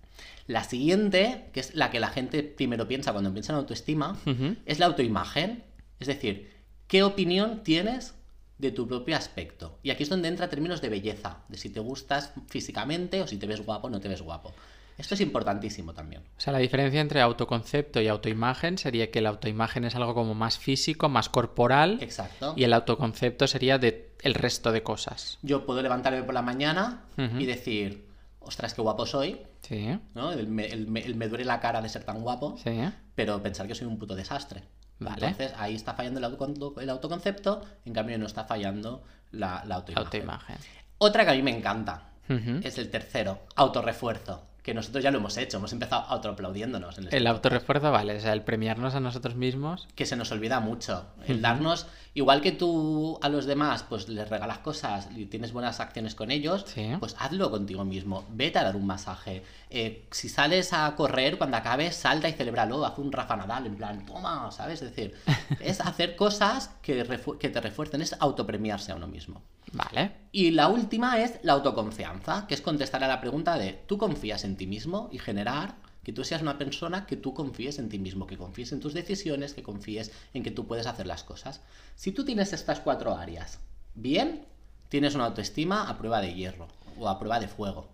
[0.47, 4.55] La siguiente, que es la que la gente primero piensa cuando piensa en autoestima, Ujú.
[4.65, 5.63] es la autoimagen.
[5.99, 6.51] Es decir,
[6.87, 8.15] ¿qué opinión tienes
[8.57, 9.79] de tu propio aspecto?
[9.83, 13.37] Y aquí es donde entra términos de belleza, de si te gustas físicamente o si
[13.37, 14.53] te ves guapo o no te ves guapo.
[15.01, 16.21] Esto es importantísimo también.
[16.37, 20.33] O sea, la diferencia entre autoconcepto y autoimagen sería que la autoimagen es algo como
[20.35, 22.53] más físico, más corporal, Exacto.
[22.55, 25.39] y el autoconcepto sería de el resto de cosas.
[25.41, 28.07] Yo puedo levantarme por la mañana y decir,
[28.39, 30.31] ostras, qué guapo soy, Sí, ¿no?
[30.31, 32.79] El me, el el me duele la cara de ser tan guapo, sí.
[33.15, 34.63] pero pensar que soy un puto desastre.
[34.99, 35.27] Vale.
[35.27, 39.75] Entonces ahí está fallando el, autocon- el autoconcepto, en cambio no está fallando la, la
[39.75, 40.05] autoimagen.
[40.05, 40.57] Autoimagen.
[40.99, 42.59] Otra que a mí me encanta Ujú.
[42.63, 46.97] es el tercero, autorrefuerzo, que nosotros ya lo hemos hecho, hemos empezado autoaplaudiéndonos.
[46.97, 47.27] En El podcast.
[47.27, 49.87] autorrefuerzo, vale, o sea, el premiarnos a nosotros mismos.
[49.95, 51.05] que se nos olvida mucho.
[51.27, 55.79] El darnos, igual que tú a los demás, pues les regalas cosas y tienes buenas
[55.79, 56.89] acciones con ellos, Sí.
[56.99, 58.23] pues hazlo contigo mismo.
[58.29, 59.43] Vete a dar un masaje.
[59.69, 62.85] Eh, si sales a correr, cuando acabes, salta y celébralo.
[62.85, 64.81] Haz un Rafa Nadal, en plan, toma, ¿sabes?
[64.83, 65.15] Es decir,
[65.59, 67.03] es hacer cosas que,
[67.39, 69.41] que te refuercen, es autopremiarse a uno mismo.
[69.73, 70.11] Vale.
[70.33, 74.43] Y la última es la autoconfianza, que es contestar a la pregunta de ¿tú confías
[74.43, 75.09] en ti mismo?
[75.11, 78.71] y generar que tú seas una persona que tú confíes en ti mismo, que confíes
[78.71, 81.61] en tus decisiones, que confíes en que tú puedes hacer las cosas.
[81.95, 83.59] Si tú tienes estas cuatro áreas
[83.93, 84.45] bien,
[84.89, 86.67] tienes una autoestima a prueba de hierro
[86.99, 87.87] o a prueba de fuego.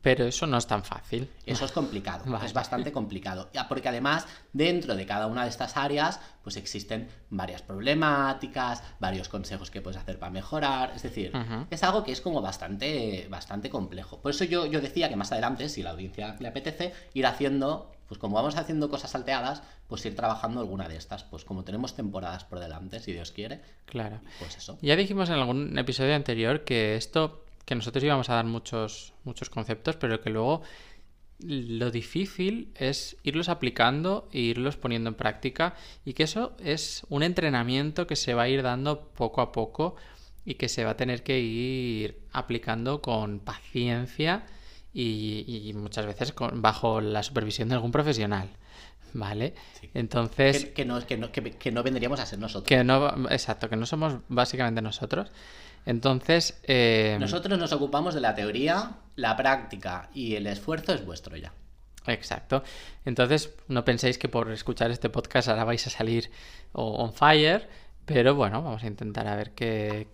[0.00, 1.28] Pero eso no es tan fácil.
[1.44, 2.46] Eso es complicado, Vale.
[2.46, 3.50] es bastante complicado.
[3.68, 9.70] Porque además, dentro de cada una de estas áreas, pues existen varias problemáticas, varios consejos
[9.70, 10.92] que puedes hacer para mejorar.
[10.94, 11.32] Es decir,
[11.70, 14.20] es algo que es como bastante, bastante complejo.
[14.20, 17.92] Por eso yo, yo decía que más adelante, si la audiencia le apetece, ir haciendo,
[18.06, 21.24] pues como vamos haciendo cosas salteadas, pues ir trabajando alguna de estas.
[21.24, 24.20] Pues como tenemos temporadas por delante, si Dios quiere, Claro.
[24.38, 24.78] pues eso.
[24.80, 29.50] Ya dijimos en algún episodio anterior que esto, que nosotros íbamos a dar muchos, muchos
[29.50, 30.62] conceptos, pero que luego
[31.40, 37.22] lo difícil es irlos aplicando e irlos poniendo en práctica y que eso es un
[37.22, 39.96] entrenamiento que se va a ir dando poco a poco
[40.46, 44.46] y que se va a tener que ir aplicando con paciencia
[44.94, 48.48] y, y muchas veces con- bajo la supervisión de algún profesional.
[49.14, 49.54] ¿Vale?
[49.80, 49.88] Sí.
[49.94, 52.66] Entonces, Que, que no, que, no, que, que no vendríamos a ser nosotros.
[52.68, 55.30] que no, exacto, que no somos básicamente nosotros.
[55.88, 61.34] Entonces, eh, Nosotros nos ocupamos de la teoría, la práctica y el esfuerzo es vuestro
[61.36, 61.50] ya.
[62.06, 62.62] exacto.
[63.06, 66.30] Entonces, no penséis que por escuchar este podcast ahora vais a salir
[66.72, 67.66] on fire,
[68.04, 70.08] pero bueno, vamos a intentar a ver que,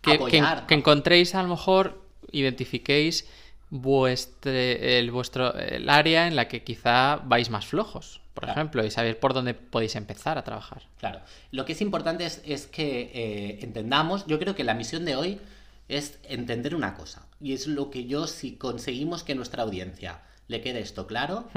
[0.00, 0.66] que, que- Apoyar.
[0.66, 3.28] que encontréis a lo mejor, identifiquéis
[3.70, 8.60] vuestre, el, vuestro, el área en la que quizá vais más flojos, por Claro.
[8.60, 10.82] ejemplo, y saber por dónde podéis empezar a trabajar.
[10.98, 11.20] Claro.
[11.50, 15.16] Lo que es importante es, es que eh, entendamos, yo creo que la misión de
[15.16, 15.40] hoy
[15.88, 17.26] es entender una cosa.
[17.40, 21.48] Y es lo que yo, si conseguimos que nuestra audiencia le quede esto claro,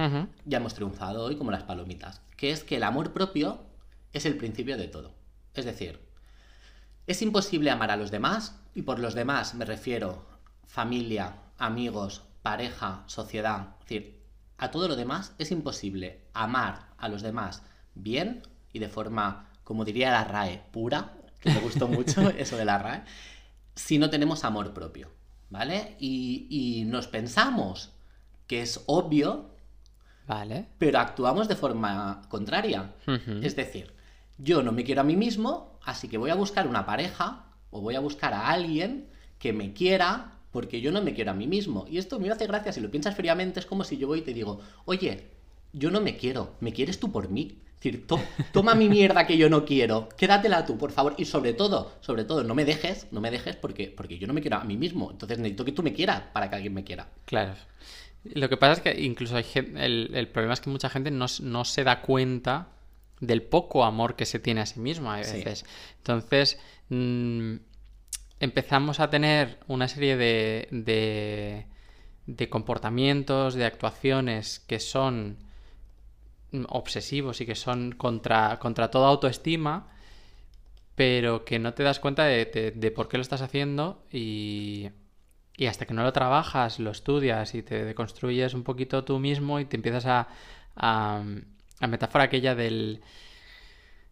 [0.46, 2.22] ya hemos triunfado hoy como las palomitas.
[2.36, 3.60] Que es que el amor propio
[4.12, 5.14] es el principio de todo.
[5.54, 6.00] Es decir,
[7.06, 10.26] es imposible amar a los demás, y por los demás me refiero
[10.66, 13.76] familia, amigos, pareja, sociedad,
[14.62, 17.64] a todo lo demás es imposible amar a los demás
[17.96, 22.66] bien y de forma, como diría la RAE, pura, que me gustó mucho eso de
[22.66, 23.04] la RAE,
[23.76, 25.10] si no tenemos amor propio,
[25.50, 25.96] ¿vale?
[26.00, 27.90] Y, y nos pensamos
[28.46, 29.50] que es obvio,
[30.28, 30.68] Vale.
[30.78, 32.94] pero actuamos de forma contraria.
[33.42, 33.96] Es decir,
[34.38, 37.82] yo no me quiero a mí mismo, así que voy a buscar una pareja o
[37.82, 41.48] voy a buscar a alguien que me quiera porque yo no me quiero a mí
[41.48, 41.86] mismo.
[41.90, 44.24] Y esto me hace gracia, si lo piensas fríamente, es como si yo voy y
[44.24, 45.28] te digo, oye,
[45.74, 47.58] yo no me quiero, ¿me quieres tú por mí?
[47.78, 48.20] Es decir, to-
[48.54, 51.16] toma mi mierda que yo no quiero, quédatela tú, por favor.
[51.18, 54.34] Y sobre todo, sobre todo, no me dejes, no me dejes porque, porque yo no
[54.34, 55.10] me quiero a mí mismo.
[55.12, 57.08] Entonces necesito que tú me quieras para que alguien me quiera.
[57.26, 57.54] Claro.
[58.24, 61.10] Lo que pasa es que incluso hay gen- el, el problema es que mucha gente
[61.10, 62.68] no, no se da cuenta
[63.20, 65.38] del poco amor que se tiene a sí misma a Sí.
[65.38, 65.66] veces.
[65.98, 66.60] Entonces,
[66.90, 67.56] mm,
[68.42, 71.68] empezamos a tener una serie de, de,
[72.28, 75.38] de comportamientos, de actuaciones que son
[76.70, 79.88] obsesivos y que son contra, contra toda autoestima,
[80.96, 84.90] pero que no te das cuenta de, de- por qué lo estás haciendo y,
[85.58, 89.60] y hasta que no lo trabajas, lo estudias y te deconstruyes un poquito tú mismo
[89.60, 90.28] y te empiezas a...
[90.76, 91.24] a
[91.80, 93.02] la metáfora aquella del,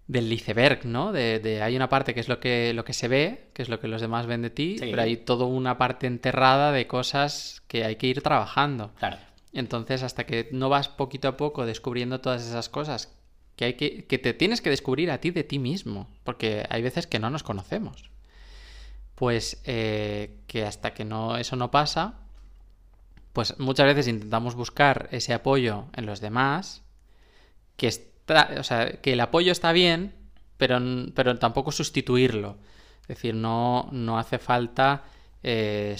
[0.10, 1.12] del iceberg, ¿no?
[1.12, 3.70] De, de hay una parte que es lo que, lo que se ve, que es
[3.70, 4.88] lo que los demás ven de ti, Sí.
[4.90, 8.92] pero hay toda una parte enterrada de cosas que hay que ir trabajando.
[8.98, 9.18] Claro.
[9.54, 13.16] Entonces, hasta que no vas poquito a poco descubriendo todas esas cosas
[13.56, 16.82] que hay que, que te tienes que descubrir a ti de ti mismo, porque hay
[16.82, 18.10] veces que no nos conocemos.
[19.14, 22.16] Pues eh, que hasta que no eso no pasa,
[23.34, 26.82] pues muchas veces intentamos buscar ese apoyo en los demás,
[27.78, 27.88] que
[28.30, 30.14] o sea, que el apoyo está bien,
[30.58, 30.80] pero,
[31.16, 32.58] pero tampoco sustituirlo.
[33.02, 35.04] Es decir, no, no hace falta
[35.42, 35.96] eh,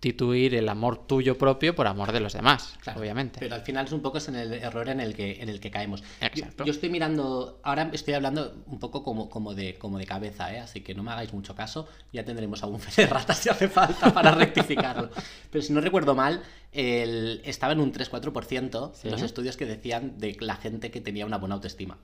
[0.00, 3.38] sustituir el amor tuyo propio por amor de los demás, Claro, obviamente.
[3.38, 5.60] Pero al final es un poco es en el error en el que, en el
[5.60, 6.00] que caemos.
[6.00, 6.64] Yo- Exacto.
[6.64, 10.60] Yo, estoy mirando, ahora estoy hablando un poco como, como, de, como de cabeza, ¿eh?
[10.60, 13.68] así que no me hagáis mucho caso, ya tendremos algún fe de rata si hace
[13.68, 15.10] falta para rectificarlo.
[15.50, 19.10] Pero si no recuerdo mal, el- estaba en un 3-4% Sí.
[19.10, 21.98] los estudios que decían de la gente que tenía una buena autoestima.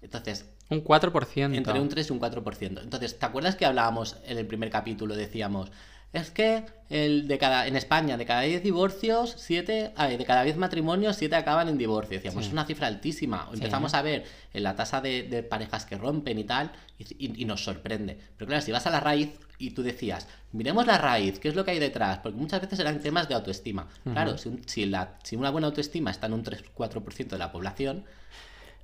[0.00, 1.54] Entonces, Un 4%.
[1.56, 2.80] entre un 3 y un 4%.
[2.82, 5.14] Entonces, ¿te acuerdas que hablábamos en el primer capítulo?
[5.16, 5.70] Decíamos,
[6.12, 10.56] es que el de cada, en España, de cada 10 divorcios, 7, de cada 10
[10.56, 12.16] matrimonios, 7 acaban en divorcio.
[12.16, 12.48] Decíamos, Sí.
[12.48, 13.48] es una cifra altísima.
[13.52, 17.42] Empezamos a ver en la tasa de, de parejas que rompen y tal, y, y-
[17.42, 18.18] y nos sorprende.
[18.38, 21.54] Pero claro, si vas a la raíz y tú decías, miremos la raíz, ¿qué es
[21.54, 22.20] lo que hay detrás?
[22.20, 23.86] Porque muchas veces eran temas de autoestima.
[24.04, 27.52] Claro, si, un- si, la, si una buena autoestima está en un 3-4% de la
[27.52, 28.04] población,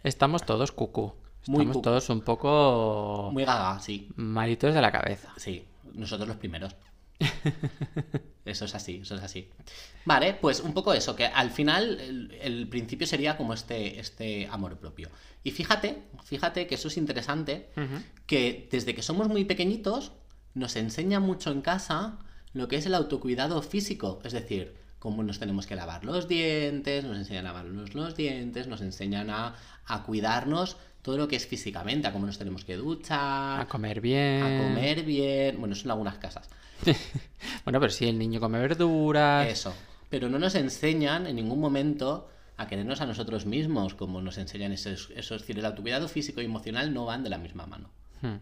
[0.02, 1.14] Estamos todos cucú.
[1.40, 4.08] Estamos todos un poco muy gaga, sí.
[4.16, 5.30] malitos de la cabeza.
[5.38, 6.76] Sí, nosotros los primeros.
[8.44, 9.48] Eso es así, eso es así.
[10.04, 14.46] Vale, pues un poco eso, que al final el, el principio sería como este, este
[14.48, 15.08] amor propio.
[15.42, 17.70] Y fíjate, fíjate que eso es interesante,
[18.26, 20.12] que desde que somos muy pequeñitos
[20.52, 22.18] nos enseña mucho en casa
[22.52, 27.04] lo que es el autocuidado físico, es decir, cómo nos tenemos que lavar los dientes,
[27.04, 31.46] nos enseñan a lavarnos los dientes, nos enseñan a, a cuidarnos todo lo que es
[31.46, 34.42] físicamente, a cómo nos tenemos que duchar, A comer bien.
[34.42, 36.48] a comer bien, bueno, eso en algunas casas.
[37.64, 39.46] Bueno, pero si el niño come verduras.
[39.48, 39.74] Eso.
[40.10, 44.72] Pero no nos enseñan en ningún momento a querernos a nosotros mismos, como nos enseñan
[44.72, 47.88] esos, esos es decir, el autocuidado físico y emocional no van de la misma mano.
[48.22, 48.36] Hmm.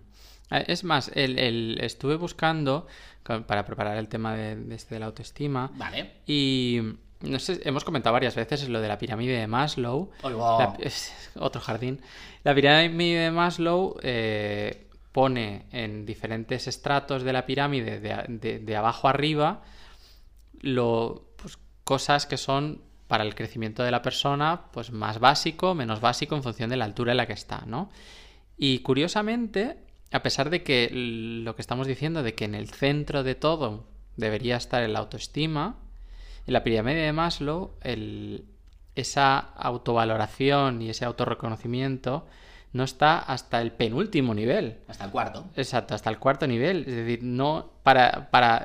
[0.51, 2.87] Eh, Es más, el, el- estuve buscando
[3.23, 6.13] ca- para preparar el tema de, de este de la autoestima Vale.
[6.27, 6.81] y
[7.23, 10.11] no sé, hemos comentado varias veces lo de la pirámide de Maslow.
[10.23, 10.59] Oigo.
[10.59, 12.01] La- es otro jardín.
[12.45, 18.77] La pirámide de Maslow eh, pone en diferentes estratos de la pirámide, de, de- de
[18.77, 19.63] abajo arriba,
[20.61, 26.01] lo, pues, cosas que son para el crecimiento de la persona, pues más básico, menos
[26.01, 27.91] básico en función de la altura en la que está, ¿no?
[28.57, 29.77] Y curiosamente,
[30.13, 33.85] a pesar de que lo que estamos diciendo, de que en el centro de todo
[34.17, 35.77] debería estar el autoestima,
[36.47, 38.45] en la pirámide de Maslow, el-
[38.95, 42.27] esa autovaloración y ese autorreconocimiento
[42.73, 44.79] no está hasta el penúltimo nivel.
[44.89, 45.45] Hasta el cuarto.
[45.57, 46.81] Exacto, hasta el cuarto nivel.
[46.87, 48.65] Es decir, no para, para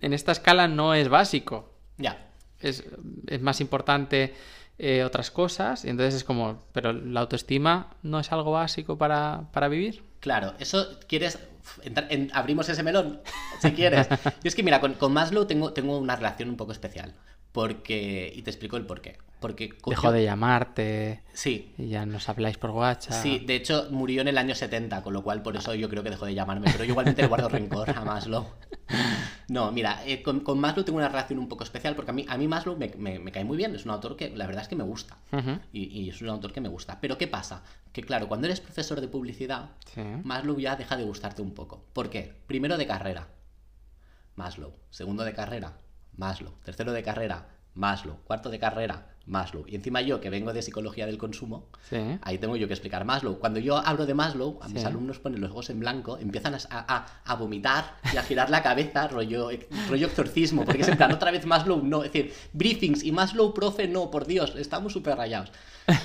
[0.00, 1.72] en esta escala no es básico.
[1.98, 2.30] Ya.
[2.60, 2.84] Es,
[3.26, 4.34] es más importante
[4.78, 5.84] eh, otras cosas.
[5.84, 10.02] Y entonces es como, pero la autoestima no es algo básico para, para vivir.
[10.22, 11.38] Claro, eso quieres.
[11.84, 13.20] entrar- en- abrimos ese melón,
[13.60, 14.08] si quieres.
[14.08, 17.12] Yo es que, mira, con, con Maslow tengo, tengo una relación un poco especial.
[17.52, 18.32] Porque.
[18.34, 19.18] Y te explico el porqué.
[19.40, 19.68] Porque.
[19.70, 23.20] cogió- Dejó de llamarte Sí, y ya nos habláis por WhatsApp.
[23.22, 26.02] Sí, de hecho murió en el año 70, con lo cual por eso yo creo
[26.02, 28.46] que dejó de llamarme, pero yo igualmente le guardo rencor a Maslow.
[29.52, 32.24] No, mira, eh, con, con Maslow tengo una relación un poco especial porque a mí,
[32.26, 34.62] a mí Maslow me, me- me cae muy bien, es un autor que la verdad
[34.62, 35.18] es que me gusta.
[35.72, 36.98] Y, y es un autor que me gusta.
[37.02, 37.62] Pero ¿qué pasa?
[37.92, 40.00] Que claro, cuando eres profesor de publicidad, Sí.
[40.24, 41.84] Maslow ya deja de gustarte un poco.
[41.92, 42.32] ¿Por qué?
[42.46, 43.28] Primero de carrera,
[44.36, 44.72] Maslow.
[44.90, 45.74] Segundo de carrera,
[46.16, 46.54] Maslow.
[46.64, 48.16] Tercero de carrera, Maslow.
[48.24, 49.64] Cuarto de carrera, Maslow.
[49.68, 51.96] Y encima yo, que vengo de psicología del consumo, Sí.
[52.22, 53.38] Ahí tengo yo que explicar Maslow.
[53.38, 54.86] Cuando yo hablo de Maslow, a mis Sí.
[54.86, 58.62] alumnos ponen los ojos en blanco, empiezan a, a- a vomitar y a girar la
[58.62, 59.48] cabeza, rollo,
[59.88, 62.02] rollo exorcismo, porque es en plan, otra vez Maslow, no.
[62.04, 65.52] Es decir, briefings y Maslow, profe, no, por Dios, estamos súper rayados.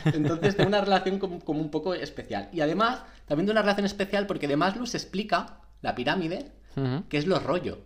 [0.05, 2.49] Entonces tengo una relación como, como un poco especial.
[2.51, 7.03] Y además, también tengo una relación especial porque de Maslow se explica la pirámide, Ujú.
[7.09, 7.79] que es lo rollo.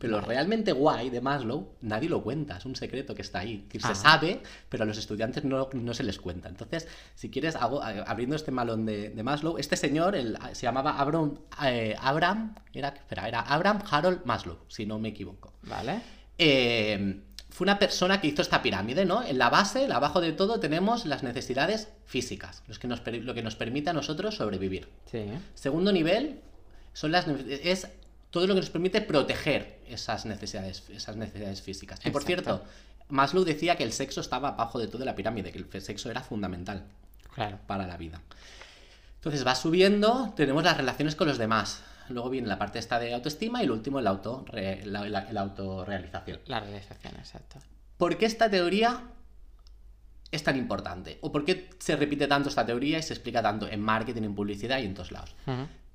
[0.00, 3.68] Pero lo realmente guay de Maslow, nadie lo cuenta, es un secreto que está ahí.
[3.82, 3.88] Ah.
[3.88, 6.48] se sabe, pero a los estudiantes no, no se les cuenta.
[6.48, 10.98] Entonces, si quieres, hago, abriendo este malón de, de Maslow, este señor el- se llamaba
[10.98, 15.52] Abraham, eh, Abraham, era, espera, era Abraham Harold Maslow, si no me equivoco.
[15.64, 16.00] Vale.
[16.38, 19.22] Eh, fue una persona que hizo esta pirámide, ¿no?
[19.22, 23.42] En la base, abajo de todo, tenemos las necesidades físicas, los que nos, lo que
[23.42, 24.88] nos permite a nosotros sobrevivir.
[25.10, 25.26] Sí.
[25.54, 26.40] Segundo nivel
[26.94, 27.88] son las es
[28.30, 32.00] todo lo que nos permite proteger esas necesidades, esas necesidades físicas.
[32.04, 32.62] Y por cierto,
[33.08, 36.20] Maslow decía que el sexo estaba abajo de todo la pirámide, que el sexo era
[36.22, 36.84] fundamental
[37.34, 37.58] Claro.
[37.66, 38.20] para la vida.
[39.16, 41.82] Entonces va subiendo, tenemos las relaciones con los demás.
[42.08, 46.40] Luego viene la parte esta de autoestima y lo último el auto, la, la- autorrealización.
[46.46, 47.58] La realización, exacto.
[47.98, 49.02] ¿Por qué esta teoría
[50.30, 51.18] es tan importante?
[51.20, 54.34] ¿O por qué se repite tanto esta teoría y se explica tanto en marketing, en
[54.34, 55.34] publicidad y en todos lados?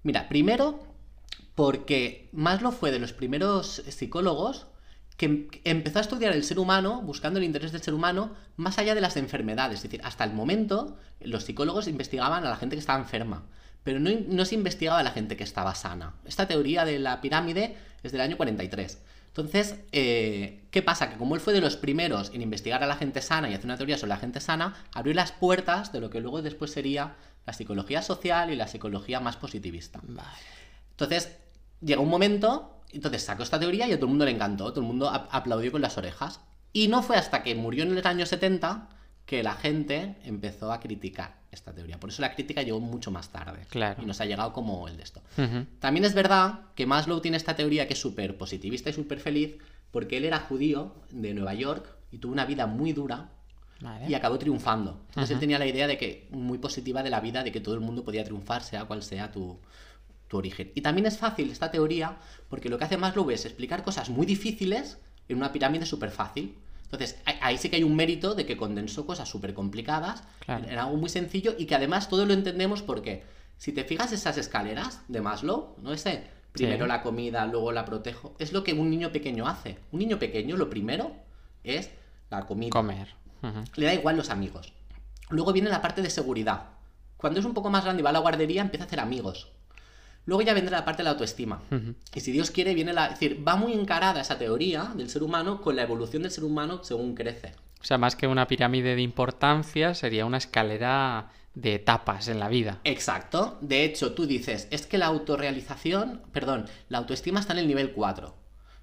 [0.04, 0.84] Mira, primero
[1.56, 4.68] porque Maslow fue de los primeros psicólogos
[5.18, 8.78] que em- empezó a estudiar el ser humano, buscando el interés del ser humano, más
[8.78, 9.78] allá de las enfermedades.
[9.78, 13.46] Es decir, hasta el momento los psicólogos investigaban a la gente que estaba enferma,
[13.84, 16.16] pero no, no se investigaba a la gente que estaba sana.
[16.26, 19.02] Esta teoría de la pirámide es del año 43.
[19.28, 21.10] Entonces, eh, ¿qué pasa?
[21.10, 23.66] Que como él fue de los primeros en investigar a la gente sana y hacer
[23.66, 27.16] una teoría sobre la gente sana, abrió las puertas de lo que luego después sería
[27.46, 30.00] la psicología social y la psicología más positivista.
[30.04, 30.30] Vale.
[30.92, 31.38] Entonces,
[31.86, 34.82] llegó un momento, entonces sacó esta teoría y a todo el mundo le encantó, todo
[34.82, 36.40] el mundo ap- aplaudió con las orejas.
[36.74, 38.90] Y no fue hasta que murió en los años 70
[39.26, 42.00] que la gente empezó a criticar esta teoría.
[42.00, 43.66] Por eso la crítica llegó mucho más tarde.
[43.70, 44.04] Claro.
[44.04, 45.22] Y nos ha llegado como el de esto.
[45.38, 45.66] Ujú.
[45.80, 49.56] También es verdad que Maslow tiene esta teoría que es súper positivista y súper feliz
[49.92, 53.30] porque él era judío de Nueva York y tuvo una vida muy dura
[53.80, 54.08] Vale.
[54.10, 55.00] y acabó triunfando.
[55.10, 57.74] Entonces él tenía la idea de que muy positiva de la vida, de que todo
[57.76, 59.58] el mundo podía triunfar, sea cual sea tu,
[60.28, 60.72] tu origen.
[60.76, 62.18] Y también es fácil esta teoría
[62.50, 66.58] porque lo que hace Maslow es explicar cosas muy difíciles en una pirámide súper fácil.
[66.84, 70.66] Entonces ahí- sí que hay un mérito de que condensó cosas súper complicadas Claro.
[70.68, 73.24] en algo muy sencillo y que además todo lo entendemos porque
[73.58, 75.94] si te fijas esas escaleras de Maslow, ¿no?
[75.94, 76.90] Ese primero Sí.
[76.90, 79.78] la comida, luego la protejo, es lo que un niño pequeño hace.
[79.92, 81.12] Un niño pequeño lo primero
[81.64, 81.90] es
[82.30, 82.70] la comida.
[82.70, 83.10] Comer.
[83.76, 84.74] Le da igual los amigos.
[85.30, 86.70] Luego viene la parte de seguridad.
[87.18, 89.52] Cuando es un poco más grande y va a la guardería, empieza a hacer amigos.
[90.26, 91.62] Luego ya vendrá la parte de la autoestima.
[92.14, 93.06] Y si Dios quiere, viene la.
[93.06, 96.44] Es decir, va muy encarada esa teoría del ser humano con la evolución del ser
[96.44, 97.54] humano según crece.
[97.80, 102.50] O sea, más que una pirámide de importancia, sería una escalera de etapas en la
[102.50, 102.80] vida.
[102.84, 103.58] Exacto.
[103.62, 107.92] De hecho, tú dices, es que la autorrealización, perdón, la autoestima está en el nivel
[107.92, 108.36] 4.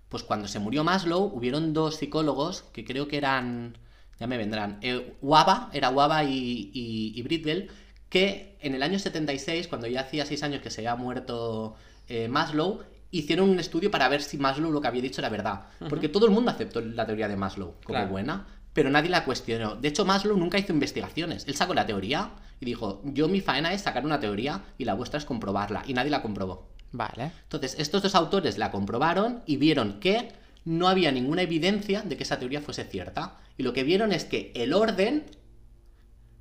[0.09, 3.76] Pues cuando se murió Maslow, hubieron dos psicólogos que creo que eran,
[4.20, 7.70] ya me vendrán, eh, Waba, era Waba y, y, y Britwell,
[8.12, 11.75] que en el año 76, cuando ya hacía 6 años que se había muerto
[12.09, 15.62] eh, Maslow, hicieron un estudio para ver si Maslow lo que había dicho era verdad.
[15.88, 18.11] Porque todo el mundo aceptó la teoría de Maslow como Claro.
[18.11, 19.77] buena, pero nadie la cuestionó.
[19.77, 21.46] De hecho, Maslow nunca hizo investigaciones.
[21.48, 24.92] Él sacó la teoría y dijo, yo mi faena es sacar una teoría y la
[24.92, 25.83] vuestra es comprobarla.
[25.87, 26.68] Y nadie la comprobó.
[26.92, 27.33] Vale.
[27.44, 30.33] Entonces, estos dos autores la comprobaron y vieron que
[30.66, 33.38] no había ninguna evidencia de que esa teoría fuese cierta.
[33.57, 35.25] Y lo que vieron es que el orden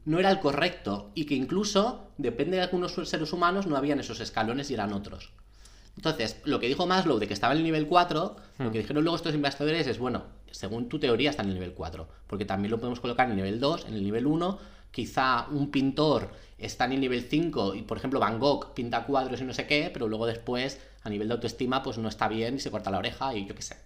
[0.06, 4.20] no era el correcto y que incluso, depende de algunos seres humanos, no habían esos
[4.20, 5.32] escalones y eran otros.
[5.96, 9.04] Entonces, lo que dijo Maslow de que estaba en el nivel 4, lo que dijeron
[9.04, 12.72] luego estos investigadores es, bueno, según tu teoría está en el nivel 4, porque también
[12.72, 14.60] lo podemos colocar en el nivel 2, en el nivel 1,
[14.92, 19.42] quizá un pintor está en el nivel 5 y, por ejemplo, Van Gogh pinta cuadros
[19.42, 22.56] y no sé qué, pero luego después, a nivel de autoestima, pues no está bien
[22.56, 23.78] y se corta la oreja y yo qué sé.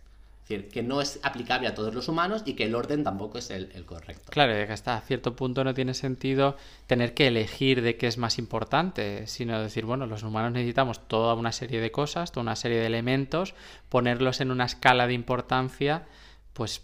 [0.45, 3.39] Es decir, que no es aplicable a todos los humanos y que el orden tampoco
[3.39, 4.31] es el, el correcto.
[4.31, 6.55] Claro, que hasta cierto punto no tiene sentido
[6.85, 11.33] tener que elegir de qué es más importante, sino decir, bueno, los humanos necesitamos toda
[11.33, 13.55] una serie de cosas, toda una serie de elementos,
[13.89, 16.05] ponerlos en una escala de importancia,
[16.53, 16.83] pues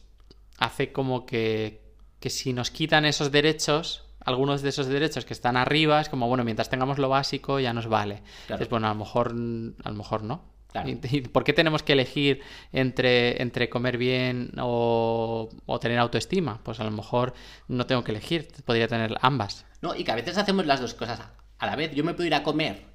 [0.57, 1.81] hace como que,
[2.19, 6.27] que si nos quitan esos derechos, algunos de esos derechos que están arriba, es como,
[6.27, 8.23] bueno, mientras tengamos lo básico ya nos vale.
[8.47, 8.65] Claro.
[8.71, 9.35] Bueno, a lo mejor,
[9.83, 10.50] a lo mejor no.
[10.71, 10.89] Claro.
[10.89, 16.61] ¿Y, por qué tenemos que elegir entre, entre comer bien o, o tener autoestima?
[16.63, 17.33] Pues a lo mejor
[17.67, 19.65] no tengo que elegir, podría tener ambas.
[19.81, 19.95] ¿no?
[19.95, 21.19] Y que a veces hacemos las dos cosas
[21.59, 21.93] a la vez.
[21.93, 22.85] Yo me puedo ir a comer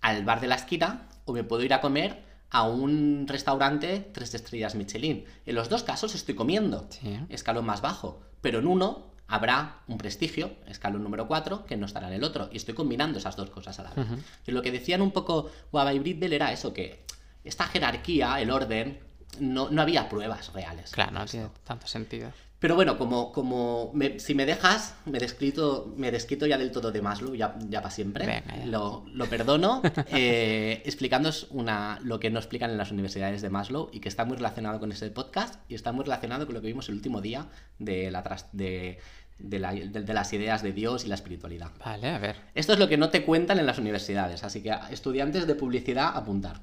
[0.00, 4.34] al bar de la esquina o me puedo ir a comer a un restaurante tres
[4.34, 5.24] estrellas Michelin.
[5.44, 7.18] En los dos casos estoy comiendo, Sí.
[7.28, 12.08] escalón más bajo, pero en uno habrá un prestigio, escalón número 4, que no estará
[12.08, 12.50] en el otro.
[12.52, 14.06] Y estoy combinando esas dos cosas a la vez.
[14.46, 17.03] Y lo que decían un poco Waba y Britbel era eso, que
[17.44, 18.98] esta jerarquía, el orden,
[19.40, 20.90] no, no había pruebas reales.
[20.92, 22.32] Claro, no tiene tanto sentido.
[22.60, 26.92] Pero bueno, como, como me- si me dejas, me descrito, me desquito ya del todo
[26.92, 28.24] de Maslow, ya, ya para siempre.
[28.24, 28.64] Venga, ya.
[28.66, 33.90] Lo, lo perdono, eh, explicándoos una, lo que no explican en las universidades de Maslow
[33.92, 36.68] y que está muy relacionado con ese podcast y está muy relacionado con lo que
[36.68, 38.98] vimos el último día de, la, tras- de,
[39.38, 41.70] de la- de- de las ideas de Dios y la espiritualidad.
[41.84, 42.36] Vale, a ver.
[42.54, 46.16] Esto es lo que no te cuentan en las universidades, así que estudiantes de publicidad
[46.16, 46.60] apuntar.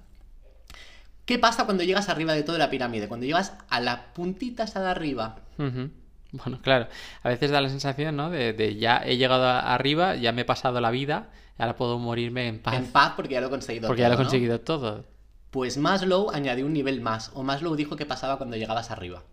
[1.31, 3.07] ¿Qué pasa cuando llegas arriba de toda la pirámide?
[3.07, 5.37] Cuando llegas a la puntita esa de arriba.
[5.57, 6.89] Bueno, claro.
[7.23, 8.29] A veces da la sensación, ¿no?
[8.29, 12.49] De, de ya he llegado arriba, ya me he pasado la vida, ahora puedo morirme
[12.49, 12.73] en paz.
[12.75, 13.87] en paz porque ya lo he conseguido.
[13.87, 14.29] porque ya lo he todo, ¿no?
[14.29, 15.05] conseguido todo.
[15.51, 19.23] Pues Maslow añadió un nivel más, o Maslow dijo qué pasaba cuando llegabas arriba.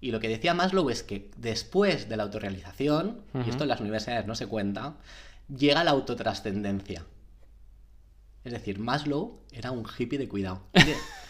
[0.00, 3.46] Y lo que decía Maslow es que después de la autorrealización, Ujú.
[3.46, 4.94] y esto en las universidades no se cuenta,
[5.48, 7.04] llega la autotrascendencia.
[8.42, 10.62] Es decir, Maslow era un hippie de cuidado.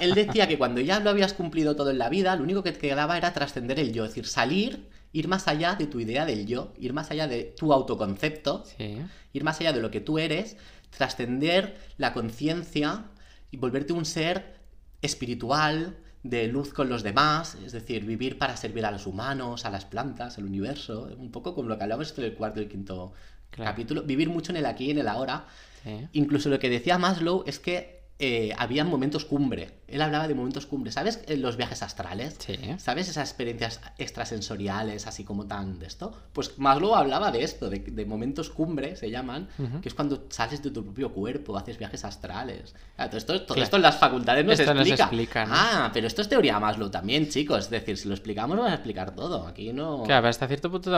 [0.00, 2.72] Él, decía que cuando ya lo habías cumplido todo en la vida, lo único que
[2.72, 6.24] te quedaba era trascender el yo, es decir, salir, ir más allá de tu idea
[6.24, 8.98] del yo, ir más allá de tu autoconcepto, Sí.
[9.32, 10.56] ir más allá de lo que tú eres,
[10.90, 13.04] trascender la conciencia
[13.50, 14.56] y volverte un ser
[15.02, 19.70] espiritual, de luz con los demás, es decir, vivir para servir a los humanos, a
[19.70, 22.68] las plantas, al universo, un poco como lo que hablamos en el cuarto y el
[22.68, 23.12] quinto
[23.50, 23.72] Claro.
[23.72, 25.46] capítulo, vivir mucho en el aquí y en el ahora.
[25.82, 26.08] Sí.
[26.12, 29.80] Incluso lo que decía Maslow es que eh, había momentos cumbre.
[29.88, 30.92] Él hablaba de momentos cumbre.
[30.92, 32.36] ¿Sabes eh, los viajes astrales?
[32.38, 32.56] Sí.
[32.78, 36.12] ¿Sabes esas experiencias extrasensoriales, así como tan de esto?
[36.32, 39.48] Pues Maslow hablaba de esto, de, de momentos cumbre, se llaman,
[39.82, 42.74] que es cuando sales de tu propio cuerpo, haces viajes astrales.
[42.96, 43.62] Claro, todo esto, todo Claro.
[43.64, 45.04] esto en las facultades nos Esto nos explica.
[45.04, 45.52] explica, ¿no?
[45.56, 47.64] Ah, pero esto es teoría Maslow también, chicos.
[47.64, 49.46] Es decir, si lo explicamos, vamos a explicar todo.
[49.46, 50.04] Aquí no.
[50.04, 50.94] Claro, hasta cierto punto.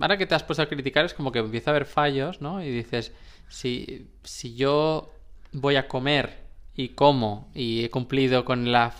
[0.00, 2.62] Ahora que te has puesto a criticar, es como que empieza a haber fallos, ¿no?
[2.62, 3.12] Y dices,
[3.48, 5.12] si, si yo
[5.52, 6.38] voy a comer
[6.74, 8.92] y como y he cumplido con la,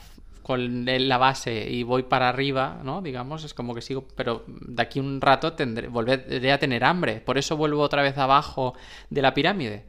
[0.42, 3.02] con la base y voy para arriba, ¿no?
[3.02, 7.20] Digamos, es como que sigo, pero de aquí un rato tendré, volveré a tener hambre.
[7.20, 8.74] Por eso vuelvo otra vez abajo
[9.10, 9.84] de la pirámide.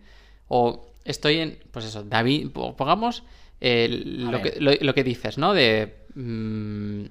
[0.48, 3.24] O estoy en, pues eso, David, po- pongamos
[3.62, 5.54] eh, lo, que, lo, lo que dices, ¿no?
[5.54, 7.06] De mm,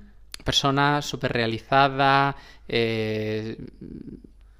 [0.44, 2.36] persona súper realizada,
[2.68, 3.56] eh,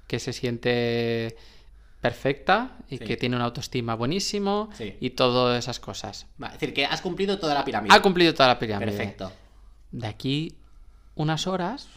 [0.07, 1.35] que se siente
[2.01, 3.05] perfecta y Sí.
[3.05, 4.95] que tiene una autoestima buenísimo Sí.
[4.99, 6.27] y todas esas cosas.
[6.41, 7.93] Va, es decir, que has cumplido toda la pirámide.
[7.93, 8.91] Ha cumplido toda la pirámide.
[8.91, 9.31] Perfecto.
[9.91, 10.55] De aquí
[11.15, 11.87] unas horas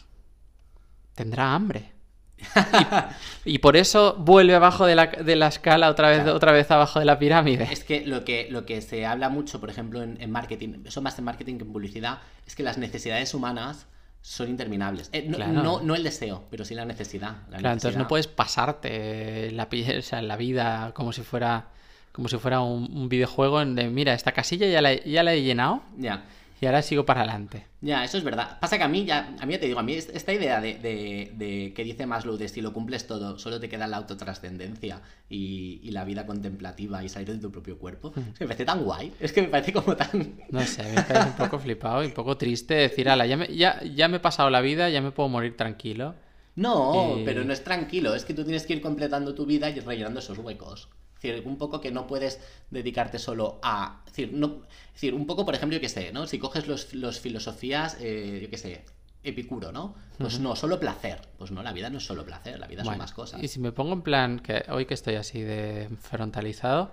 [1.15, 1.91] tendrá hambre.
[3.45, 6.99] y, por eso vuelve abajo de la, de la escala otra vez, otra vez abajo
[6.99, 7.69] de la pirámide.
[7.71, 11.01] Es que lo que, lo que se habla mucho, por ejemplo, en, en marketing, eso
[11.01, 13.87] más en marketing que en publicidad, es que las necesidades humanas
[14.23, 15.09] son interminables.
[15.11, 15.51] Eh, no, Claro.
[15.51, 17.41] no, no el deseo, pero sí la necesidad.
[17.51, 21.67] la Claro, entonces no puedes pasarte la, o sea, la vida como si fuera
[22.13, 25.33] como si fuera un, un videojuego en de mira, esta casilla ya la, ya la
[25.33, 26.23] he llenado Ya.
[26.63, 27.65] Y ahora sigo para adelante.
[27.81, 28.57] Ya, eso es verdad.
[28.61, 30.61] Pasa que a mí ya, a mí ya te digo, a mí es- esta idea
[30.61, 33.97] de, de- de que dice Maslow de si lo cumples todo, solo te queda la
[33.97, 38.47] autotrascendencia y, y la vida contemplativa y salir de tu propio cuerpo, es que me
[38.47, 40.35] parece tan guay, es que me parece como tan...
[40.49, 43.47] No sé, me parece un poco flipado y un poco triste decir, ala, ya me,
[43.53, 46.15] ya, ya me he pasado la vida, ya me puedo morir tranquilo.
[46.55, 47.23] No, Eh.
[47.25, 50.19] pero no es tranquilo, es que tú tienes que ir completando tu vida y rellenando
[50.19, 50.87] esos huecos.
[51.23, 54.01] Es decir, un poco que no puedes dedicarte solo a...
[54.05, 56.27] Es decir, no, es decir un poco, por ejemplo, yo qué sé, ¿no?
[56.27, 58.83] Si coges los, los filosofías, eh, yo qué sé,
[59.23, 59.95] Epicuro, ¿no?
[60.17, 61.21] Pues no, solo placer.
[61.37, 63.41] Pues no, la vida no es solo placer, la vida son más cosas.
[63.41, 66.91] Y si me pongo en plan, que hoy que estoy así de frontalizado,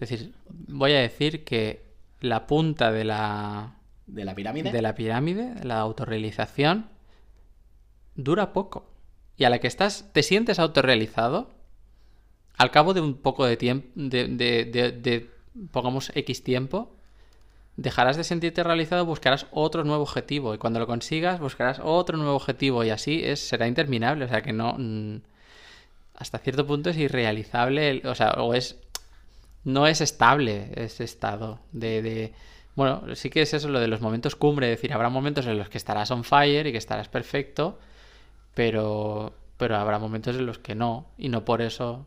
[0.00, 1.86] es decir, voy a decir que
[2.20, 3.76] la punta de la,
[4.06, 4.72] De la pirámide.
[4.72, 6.88] de la pirámide, la autorrealización,
[8.16, 8.90] dura poco.
[9.36, 11.50] Y a la que estás, te sientes autorrealizado,
[12.58, 15.30] al cabo de un poco de tiempo, de, de- de-
[15.70, 16.90] pongamos X tiempo,
[17.76, 20.54] dejarás de sentirte realizado, buscarás otro nuevo objetivo.
[20.54, 22.84] Y cuando lo consigas, buscarás otro nuevo objetivo.
[22.84, 24.24] Y así es, será interminable.
[24.24, 24.74] O sea que no.
[24.78, 25.20] mm,
[26.16, 28.02] hasta cierto punto es irrealizable.
[28.04, 28.76] o sea, o es.
[29.64, 32.32] No es estable ese estado de-
[32.74, 34.72] Bueno, sí que es eso lo de los momentos cumbre.
[34.72, 37.78] Es decir, habrá momentos en los que estarás on fire y que estarás perfecto.
[38.54, 39.32] Pero.
[39.56, 41.06] Pero habrá momentos en los que no.
[41.18, 42.06] Y no por eso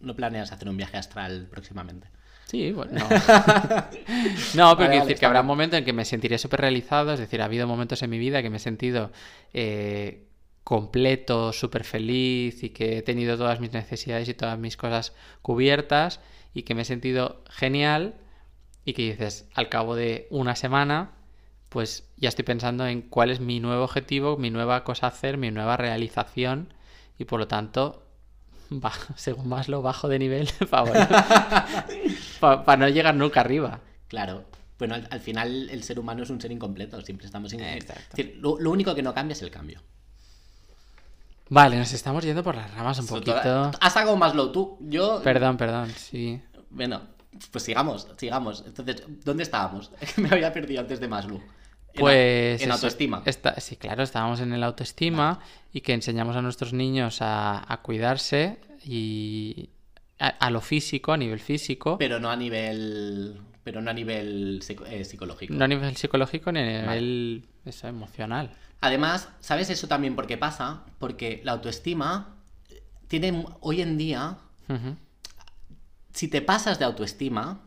[0.00, 2.08] No planeas hacer un viaje astral próximamente.
[2.46, 2.92] Sí, bueno.
[2.98, 3.08] No,
[4.54, 5.46] no pero Vale, quiero vale, decir que habrá bien.
[5.46, 8.42] momentos en que me sentiré súper realizado, es decir, ha habido momentos en mi vida
[8.42, 9.12] que me he sentido
[9.52, 10.26] eh,
[10.64, 16.20] completo, súper feliz y que he tenido todas mis necesidades y todas mis cosas cubiertas
[16.54, 18.14] y que me he sentido genial
[18.84, 21.12] y que dices, al cabo de una semana,
[21.68, 25.36] pues ya estoy pensando en cuál es mi nuevo objetivo, mi nueva cosa a hacer,
[25.38, 26.74] mi nueva realización
[27.18, 28.06] y por lo tanto,
[28.80, 30.48] ba- según más lo bajo de nivel,
[32.40, 33.80] para no llegar nunca arriba.
[34.08, 34.44] Claro.
[34.78, 37.52] Bueno, al, al final el ser humano es un ser incompleto, siempre estamos...
[37.52, 39.82] Es decir, lo, lo único que no cambia es el cambio.
[41.50, 43.70] Vale, nos estamos yendo por las ramas un poquito.
[43.80, 45.20] Has sacado Maslow tú, yo...
[45.22, 46.40] Perdón, perdón, sí.
[46.70, 47.02] Bueno,
[47.50, 48.62] pues sigamos, sigamos.
[48.66, 49.90] Entonces, ¿dónde estábamos?
[50.16, 51.42] Me había perdido antes de Maslow.
[52.00, 52.62] Pues.
[52.62, 53.22] en autoestima.
[53.26, 55.40] está- sí, claro, estábamos en el autoestima
[55.72, 59.70] y que enseñamos a nuestros niños a, a cuidarse y
[60.18, 63.40] a, a lo físico, a nivel físico, Pero no a nivel...
[63.62, 65.52] Pero no a nivel psico- eh, psicológico.
[65.54, 68.50] no a nivel psicológico ni a nivel eso, emocional.
[68.80, 70.84] Además, ¿sabes eso también por qué pasa?
[70.98, 72.36] Porque la autoestima
[73.08, 74.38] tiene hoy en día,
[76.12, 77.60] si te pasas de autoestima,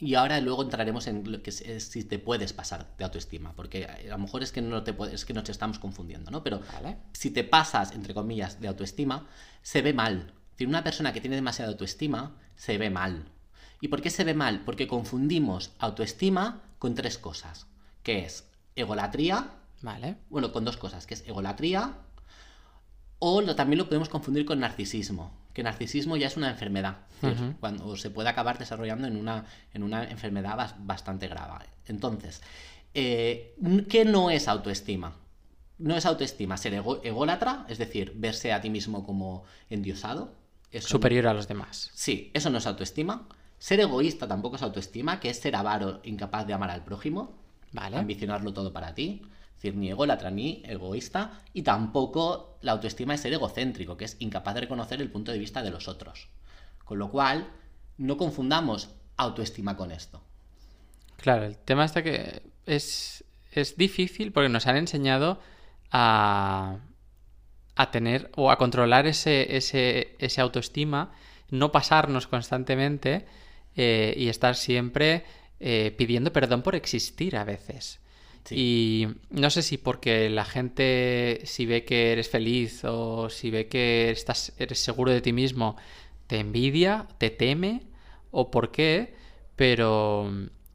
[0.00, 3.54] y ahora luego entraremos en lo que es, es si te puedes pasar de autoestima,
[3.54, 6.42] porque a lo mejor es que no te puedes, es que nos estamos confundiendo, ¿no?
[6.42, 6.96] Pero Vale.
[7.12, 9.28] si te pasas, entre comillas, de autoestima,
[9.62, 10.32] se ve mal.
[10.52, 13.26] Decir, una persona que tiene demasiada autoestima se ve mal.
[13.80, 14.62] ¿Y por qué se ve mal?
[14.64, 17.66] Porque confundimos autoestima con tres cosas,
[18.02, 19.50] que es egolatría,
[19.82, 20.16] Vale.
[20.30, 21.98] bueno, con dos cosas, que es egolatría
[23.18, 26.98] o lo, también lo podemos confundir con narcisismo, que narcisismo ya es una enfermedad,
[27.60, 29.44] cuando se puede acabar desarrollando en una,
[29.74, 31.66] en una enfermedad bas- bastante grave.
[31.86, 32.40] Entonces,
[32.94, 33.54] eh,
[33.88, 35.16] ¿qué no es autoestima?
[35.78, 40.32] No es autoestima ser ego- ególatra, es decir, verse a ti mismo como endiosado.
[40.70, 41.90] Eso no- Superior a los demás.
[41.94, 43.26] Sí, eso no es autoestima.
[43.58, 47.38] Ser egoísta tampoco es autoestima, que es ser avaro, incapaz de amar al prójimo
[47.72, 47.96] Vale.
[47.98, 49.22] ambicionarlo todo para ti.
[49.60, 51.42] Es decir, ni ególatra ni egoísta.
[51.52, 55.38] Y tampoco la autoestima es ser egocéntrico, que es incapaz de reconocer el punto de
[55.38, 56.28] vista de los otros.
[56.82, 57.52] Con lo cual,
[57.98, 58.88] no confundamos
[59.18, 60.22] autoestima con esto.
[61.18, 65.38] Claro, el tema está que es, es difícil porque nos han enseñado
[65.92, 66.78] a,
[67.74, 71.12] a tener o a controlar ese, ese, ese autoestima,
[71.50, 73.26] no pasarnos constantemente
[73.76, 75.24] eh, y estar siempre
[75.58, 78.00] eh, pidiendo perdón por existir a veces.
[78.48, 83.68] Y no sé si porque la gente, si ve que eres feliz o si ve
[83.68, 85.76] que estás, eres seguro de ti mismo,
[86.26, 87.82] te envidia, te teme
[88.30, 89.14] o por qué,
[89.56, 90.30] pero,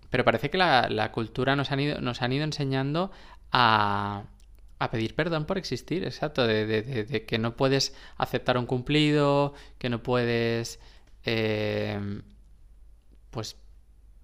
[0.09, 3.11] pero parece que la, la cultura nos han ido, nos han ido enseñando
[3.51, 4.24] a,
[4.80, 8.66] a pedir perdón por existir, exacto, de, de- de- de que no puedes aceptar un
[8.66, 10.80] cumplido, que no puedes,
[11.26, 12.22] eh,
[13.30, 13.57] pues,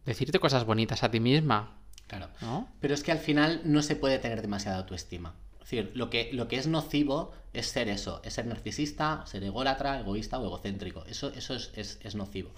[0.05, 1.80] decirte cosas bonitas a ti misma,
[2.11, 2.27] Claro.
[2.41, 2.67] ¿no?
[2.81, 5.33] Pero es que al final no se puede tener demasiada autoestima.
[5.55, 9.43] Es decir, lo que, lo que es nocivo es ser eso, es ser narcisista, ser
[9.45, 11.05] ególatra, egoísta o egocéntrico.
[11.05, 12.51] Eso, eso es, es- es nocivo.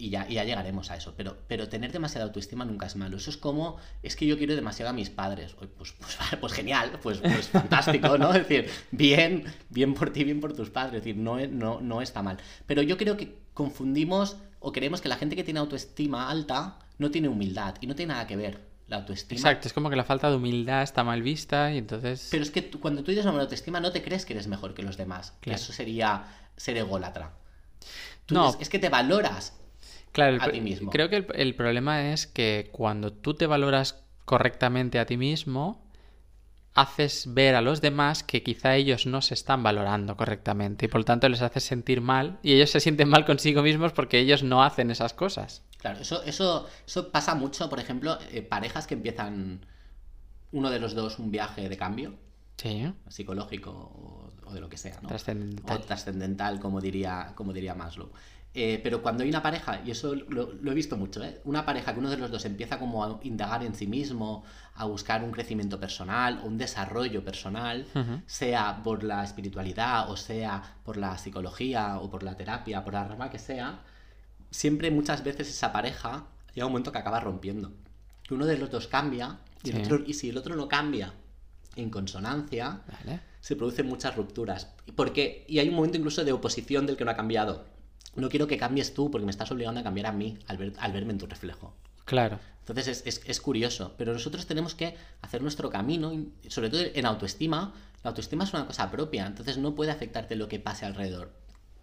[0.00, 1.12] Y ya, y ya llegaremos a eso.
[1.16, 3.16] Pero, pero tener demasiada autoestima nunca es malo.
[3.16, 5.52] Eso es como, es que yo quiero demasiado a mis padres.
[5.54, 5.94] Pues, pues,
[6.40, 8.32] pues genial, pues, pues fantástico, ¿no?
[8.32, 10.98] Es decir, bien, bien por ti, bien por tus padres.
[10.98, 12.38] Es decir, no, no, no está mal.
[12.66, 17.10] Pero yo creo que confundimos o creemos que la gente que tiene autoestima alta no
[17.10, 17.74] tiene humildad.
[17.80, 19.38] Y no tiene nada que ver la autoestima.
[19.38, 22.28] Exacto, es como que la falta de humildad está mal vista y entonces...
[22.30, 24.74] Pero es que tú- cuando tú dices una autoestima no te crees que eres mejor
[24.74, 25.32] que los demás.
[25.40, 25.60] Que Claro.
[25.62, 26.24] Eso sería
[26.56, 27.32] ser ególatra.
[28.26, 28.50] Tú No.
[28.50, 29.54] es, es que te valoras.
[30.12, 30.90] Claro, a ti mismo.
[30.90, 35.82] creo que el, el problema es que cuando tú te valoras correctamente a ti mismo,
[36.80, 41.00] haces ver a los demás que quizá ellos no se están valorando correctamente y por
[41.00, 44.42] lo tanto les haces sentir mal y ellos se sienten mal consigo mismos porque ellos
[44.42, 45.62] no hacen esas cosas.
[45.78, 49.66] Claro, eso, eso, eso pasa mucho, por ejemplo, eh, parejas que empiezan
[50.52, 52.14] uno de los dos un viaje de cambio
[52.56, 54.17] Sí, psicológico
[54.48, 55.08] o, de lo que sea, ¿no?
[55.08, 55.76] Trascendental.
[55.76, 58.10] O trascendental, como diría, como diría Maslow.
[58.54, 61.40] Eh, pero cuando hay una pareja, y eso lo, lo he visto mucho, ¿eh?
[61.44, 64.42] una pareja que uno de los dos empieza como a indagar en sí mismo,
[64.74, 67.86] a buscar un crecimiento personal, un desarrollo personal,
[68.26, 73.04] sea por la espiritualidad, o sea por la psicología, o por la terapia, por la
[73.04, 73.80] rama que sea,
[74.50, 76.24] siempre muchas veces esa pareja
[76.54, 77.72] llega un momento que acaba rompiendo.
[78.22, 79.82] Que uno de los dos cambia, y, el Sí.
[79.82, 81.12] otro- y si el otro no cambia
[81.82, 83.20] en consonancia, vale.
[83.40, 84.68] se producen muchas rupturas.
[84.96, 87.64] Porque, y hay un momento incluso de oposición del que no ha cambiado.
[88.16, 90.72] No quiero que cambies tú porque me estás obligando a cambiar a mí al, ver-
[90.78, 91.74] al verme en tu reflejo.
[92.04, 92.38] Claro.
[92.60, 96.12] Entonces es, es- es curioso, pero nosotros tenemos que hacer nuestro camino,
[96.48, 97.74] sobre todo en autoestima.
[98.02, 101.32] La autoestima es una cosa propia, entonces no puede afectarte lo que pase alrededor.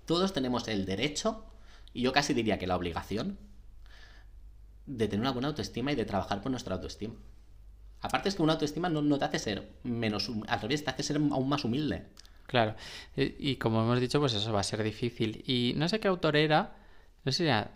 [0.05, 1.45] Todos tenemos el derecho,
[1.93, 3.37] y yo casi diría que la obligación,
[4.85, 7.15] de tener una buena autoestima y de trabajar por nuestra autoestima.
[8.05, 11.03] Aparte es que una autoestima no, no te hace ser menos, al revés, te hace
[11.03, 12.03] ser aún más humilde.
[12.47, 12.75] Claro.
[13.17, 15.43] Y, y como hemos dicho, pues eso va a ser difícil.
[15.47, 16.73] Y no sé qué autor era.
[17.23, 17.71] No sé si era.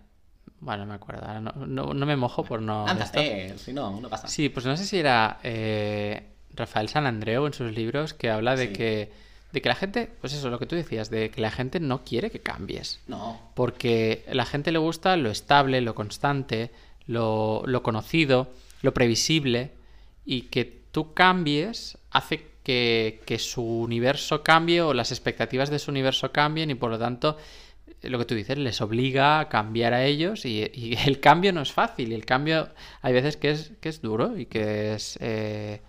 [0.61, 1.25] Bueno, no me acuerdo.
[1.25, 2.85] ahora no, no- no me mojo por no.
[2.87, 4.27] Ándate, si no, no pasa.
[4.27, 6.23] Sí, pues no sé si era eh,
[6.53, 8.73] Rafael San Andreu en sus libros que habla de Sí.
[8.73, 9.11] que.
[9.51, 10.11] De que la gente.
[10.21, 12.99] Pues eso, lo que tú decías, de que la gente no quiere que cambies.
[13.07, 16.69] No, Porque a la gente le gusta lo estable, lo constante,
[17.07, 18.49] lo, lo conocido,
[18.83, 19.71] lo previsible,
[20.25, 25.91] y que tú cambies hace que, que su universo cambie o las expectativas de su
[25.91, 27.37] universo cambien y por lo tanto
[28.03, 31.61] lo que tú dices les obliga a cambiar a ellos y, y el cambio no
[31.61, 32.69] es fácil y el cambio
[33.01, 35.81] hay veces que es, que es duro y que es, eh,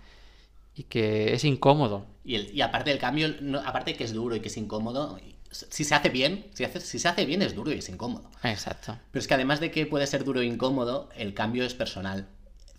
[0.75, 2.05] y que es incómodo.
[2.23, 5.19] Y, el- y aparte del cambio, no- aparte que es duro y que es incómodo,
[5.51, 8.29] si se hace bien, si, hace- si se hace bien es duro y es incómodo.
[8.43, 8.97] Exacto.
[9.11, 12.27] Pero es que además de que puede ser duro e incómodo, el cambio es personal.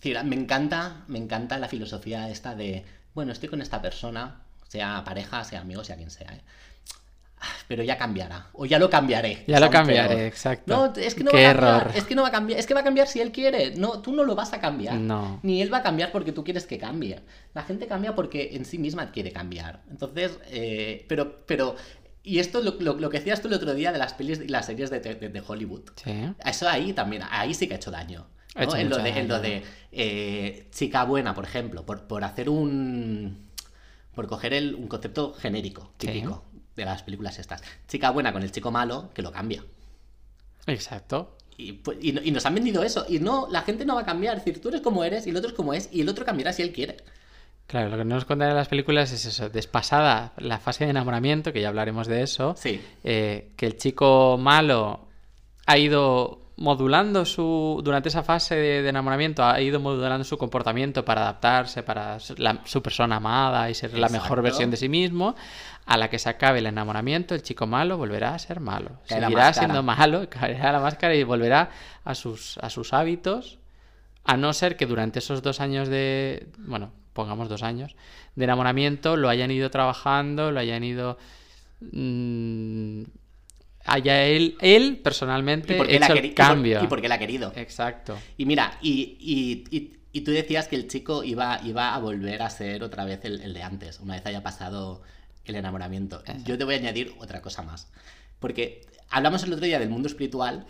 [0.05, 2.85] Me encanta, me encanta la filosofía esta de,
[3.15, 6.41] bueno, estoy con esta persona, sea pareja, sea amigo, sea quien sea, ¿eh?
[7.67, 9.43] pero ya cambiará, o ya lo cambiaré.
[9.49, 10.27] Ya lo cambiaré, peor.
[10.27, 10.65] exacto.
[10.77, 11.93] No, es que no Qué va a cambiar, error.
[11.97, 13.75] es que no va a cambiar, es que va a cambiar si él quiere.
[13.77, 14.95] No, tú no lo vas a cambiar.
[14.95, 15.41] No.
[15.43, 17.21] Ni él va a cambiar porque tú quieres que cambie.
[17.55, 19.83] La gente cambia porque en sí misma quiere cambiar.
[19.91, 21.75] Entonces, eh, pero, pero,
[22.23, 24.47] y esto lo, lo- lo que decías tú el otro día de las pelis y
[24.49, 25.91] las series de, de- de Hollywood.
[25.97, 26.13] Sí.
[26.45, 28.27] Eso ahí también, ahí sí que ha hecho daño.
[28.55, 28.99] En, lo
[29.41, 33.49] de, en eh, chica buena, por ejemplo, por, por hacer un.
[34.15, 36.07] por coger el- un concepto genérico, Sí.
[36.09, 36.45] típico
[36.77, 37.63] de las películas estas.
[37.89, 39.65] Chica buena con el chico malo, que lo cambia.
[40.67, 41.37] Exacto.
[41.57, 43.05] Y, pues, y nos han vendido eso.
[43.09, 44.37] Y no, la gente no va a cambiar.
[44.39, 45.89] Es decir, tú eres como eres y el otro es como es.
[45.93, 46.97] Y el otro cambiará si él quiere.
[47.67, 50.91] Claro, lo que no nos cuentan en las películas es eso, despasada la fase de
[50.91, 52.81] enamoramiento, que ya hablaremos de eso, Sí.
[53.05, 55.07] eh, que el chico malo
[55.67, 61.05] ha ido modulando su, durante esa fase de, de enamoramiento, ha ido modulando su comportamiento
[61.05, 65.35] para adaptarse, para la- su persona amada y ser la mejor versión de sí mismo,
[65.87, 69.53] a la que se acabe el enamoramiento, el chico malo volverá a ser malo, seguirá
[69.59, 71.71] siendo malo, caerá la máscara y volverá
[72.05, 73.59] a sus, a sus hábitos,
[74.25, 77.97] a no ser que durante esos dos años de, bueno, pongamos dos años,
[78.37, 81.19] de enamoramiento lo hayan ido trabajando, lo hayan ido...
[81.81, 83.03] mm,
[83.85, 86.83] haya él, él personalmente Y hecho y por- cambio.
[86.83, 87.53] y porque él ha querido.
[87.57, 88.17] Exacto.
[88.37, 92.51] Y mira, y, y- y- tú decías que el chico iba, iba a volver a
[92.51, 95.03] ser otra vez el, el de antes, una vez haya pasado
[95.45, 96.23] el enamoramiento.
[96.45, 97.91] Yo te voy a añadir otra cosa más.
[98.39, 100.67] Porque hablamos el otro día del mundo espiritual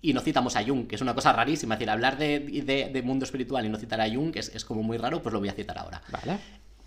[0.00, 1.74] y no citamos a Jung, que es una cosa rarísima.
[1.74, 4.48] Es decir, hablar de, de- de mundo espiritual y no citar a Jung que es,
[4.54, 6.00] es como muy raro, pues lo voy a citar ahora.
[6.10, 6.38] Vale.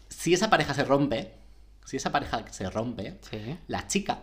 [0.10, 1.34] Si esa pareja se rompe,
[1.86, 3.38] si esa pareja se rompe, Sí.
[3.68, 4.20] la chica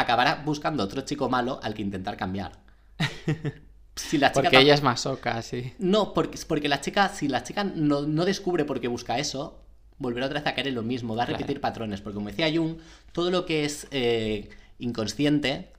[0.00, 2.52] acabará buscando otro chico malo al que intentar cambiar.
[3.98, 5.72] Si la chica Porque ella es masoca, sí.
[5.80, 9.60] no, porque, porque la chica, si la chica no, no descubre por qué busca eso,
[9.98, 12.48] volver otra vez a caer en lo mismo, va a repetir patrones, porque como decía
[12.48, 12.76] Jung,
[13.10, 15.72] todo lo que es eh, inconsciente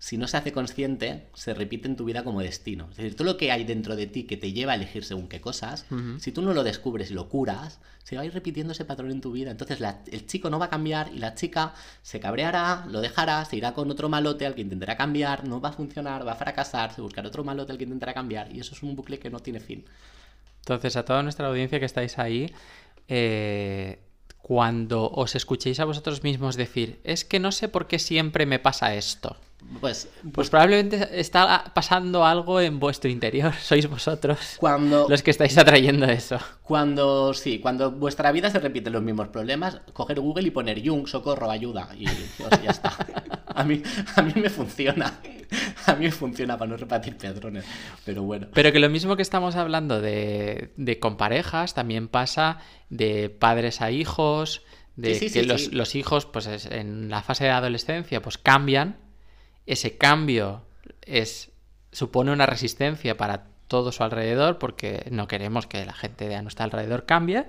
[0.00, 2.88] si no se hace consciente, se repite en tu vida como destino.
[2.90, 5.28] Es decir, todo lo que hay dentro de ti que te lleva a elegir según
[5.28, 5.84] qué cosas,
[6.18, 9.10] si tú no lo descubres y lo curas, se va a ir repitiendo ese patrón
[9.10, 9.50] en tu vida.
[9.50, 9.78] Entonces
[10.10, 13.74] el chico no va a cambiar y la chica se cabreará, lo dejará, se irá
[13.74, 17.02] con otro malote al que intentará cambiar, no va a funcionar, va a fracasar, se
[17.02, 19.60] buscará otro malote al que intentará cambiar y eso es un bucle que no tiene
[19.60, 19.84] fin.
[20.60, 22.50] Entonces, a toda nuestra audiencia que estáis ahí,
[23.06, 23.98] eh,
[24.38, 28.58] cuando os escuchéis a vosotros mismos decir, es que no sé por qué siempre me
[28.58, 29.36] pasa esto.
[29.80, 33.52] Pues, pues, pues, probablemente está pasando algo en vuestro interior.
[33.62, 36.38] Sois vosotros cuando, los que estáis atrayendo eso.
[36.62, 41.06] Cuando, sí, cuando vuestra vida se repiten los mismos problemas, coger Google y poner Jung,
[41.06, 41.88] socorro, ayuda.
[41.96, 42.96] Y ya está.
[43.52, 43.82] A mí,
[44.14, 45.20] a mí me funciona.
[45.86, 47.64] A mí me funciona para no repetir patrones.
[48.04, 48.46] Pero bueno.
[48.54, 52.58] Pero que lo mismo que estamos hablando de, de con parejas, también pasa
[52.90, 54.62] de padres a hijos,
[54.94, 58.96] de que los, los, hijos, pues en la fase de adolescencia, pues cambian
[59.70, 60.62] ese cambio
[61.02, 61.52] es,
[61.92, 66.42] supone una resistencia para todo su alrededor porque no queremos que la gente de a
[66.42, 67.46] nuestro alrededor cambie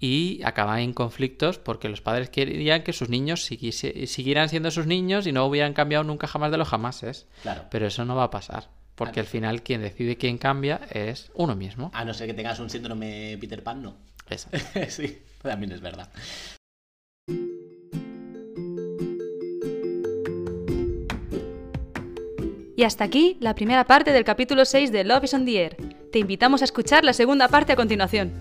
[0.00, 5.28] y acaba en conflictos porque los padres querían que sus niños siguieran siendo sus niños
[5.28, 7.26] y no hubieran cambiado nunca jamás de los jamases.
[7.42, 7.66] Claro.
[7.70, 8.68] Pero eso no va a pasar.
[8.96, 11.92] Porque al final quien decide quién cambia es uno mismo.
[11.94, 13.94] A no ser que tengas un síndrome Peter Pan, no.
[14.28, 14.48] Eso.
[14.88, 16.08] sí, también es verdad.
[22.76, 25.76] Y hasta aquí la primera parte del capítulo 6 de Love is on the Air.
[26.12, 28.32] Te invitamos a escuchar la segunda parte a continuación.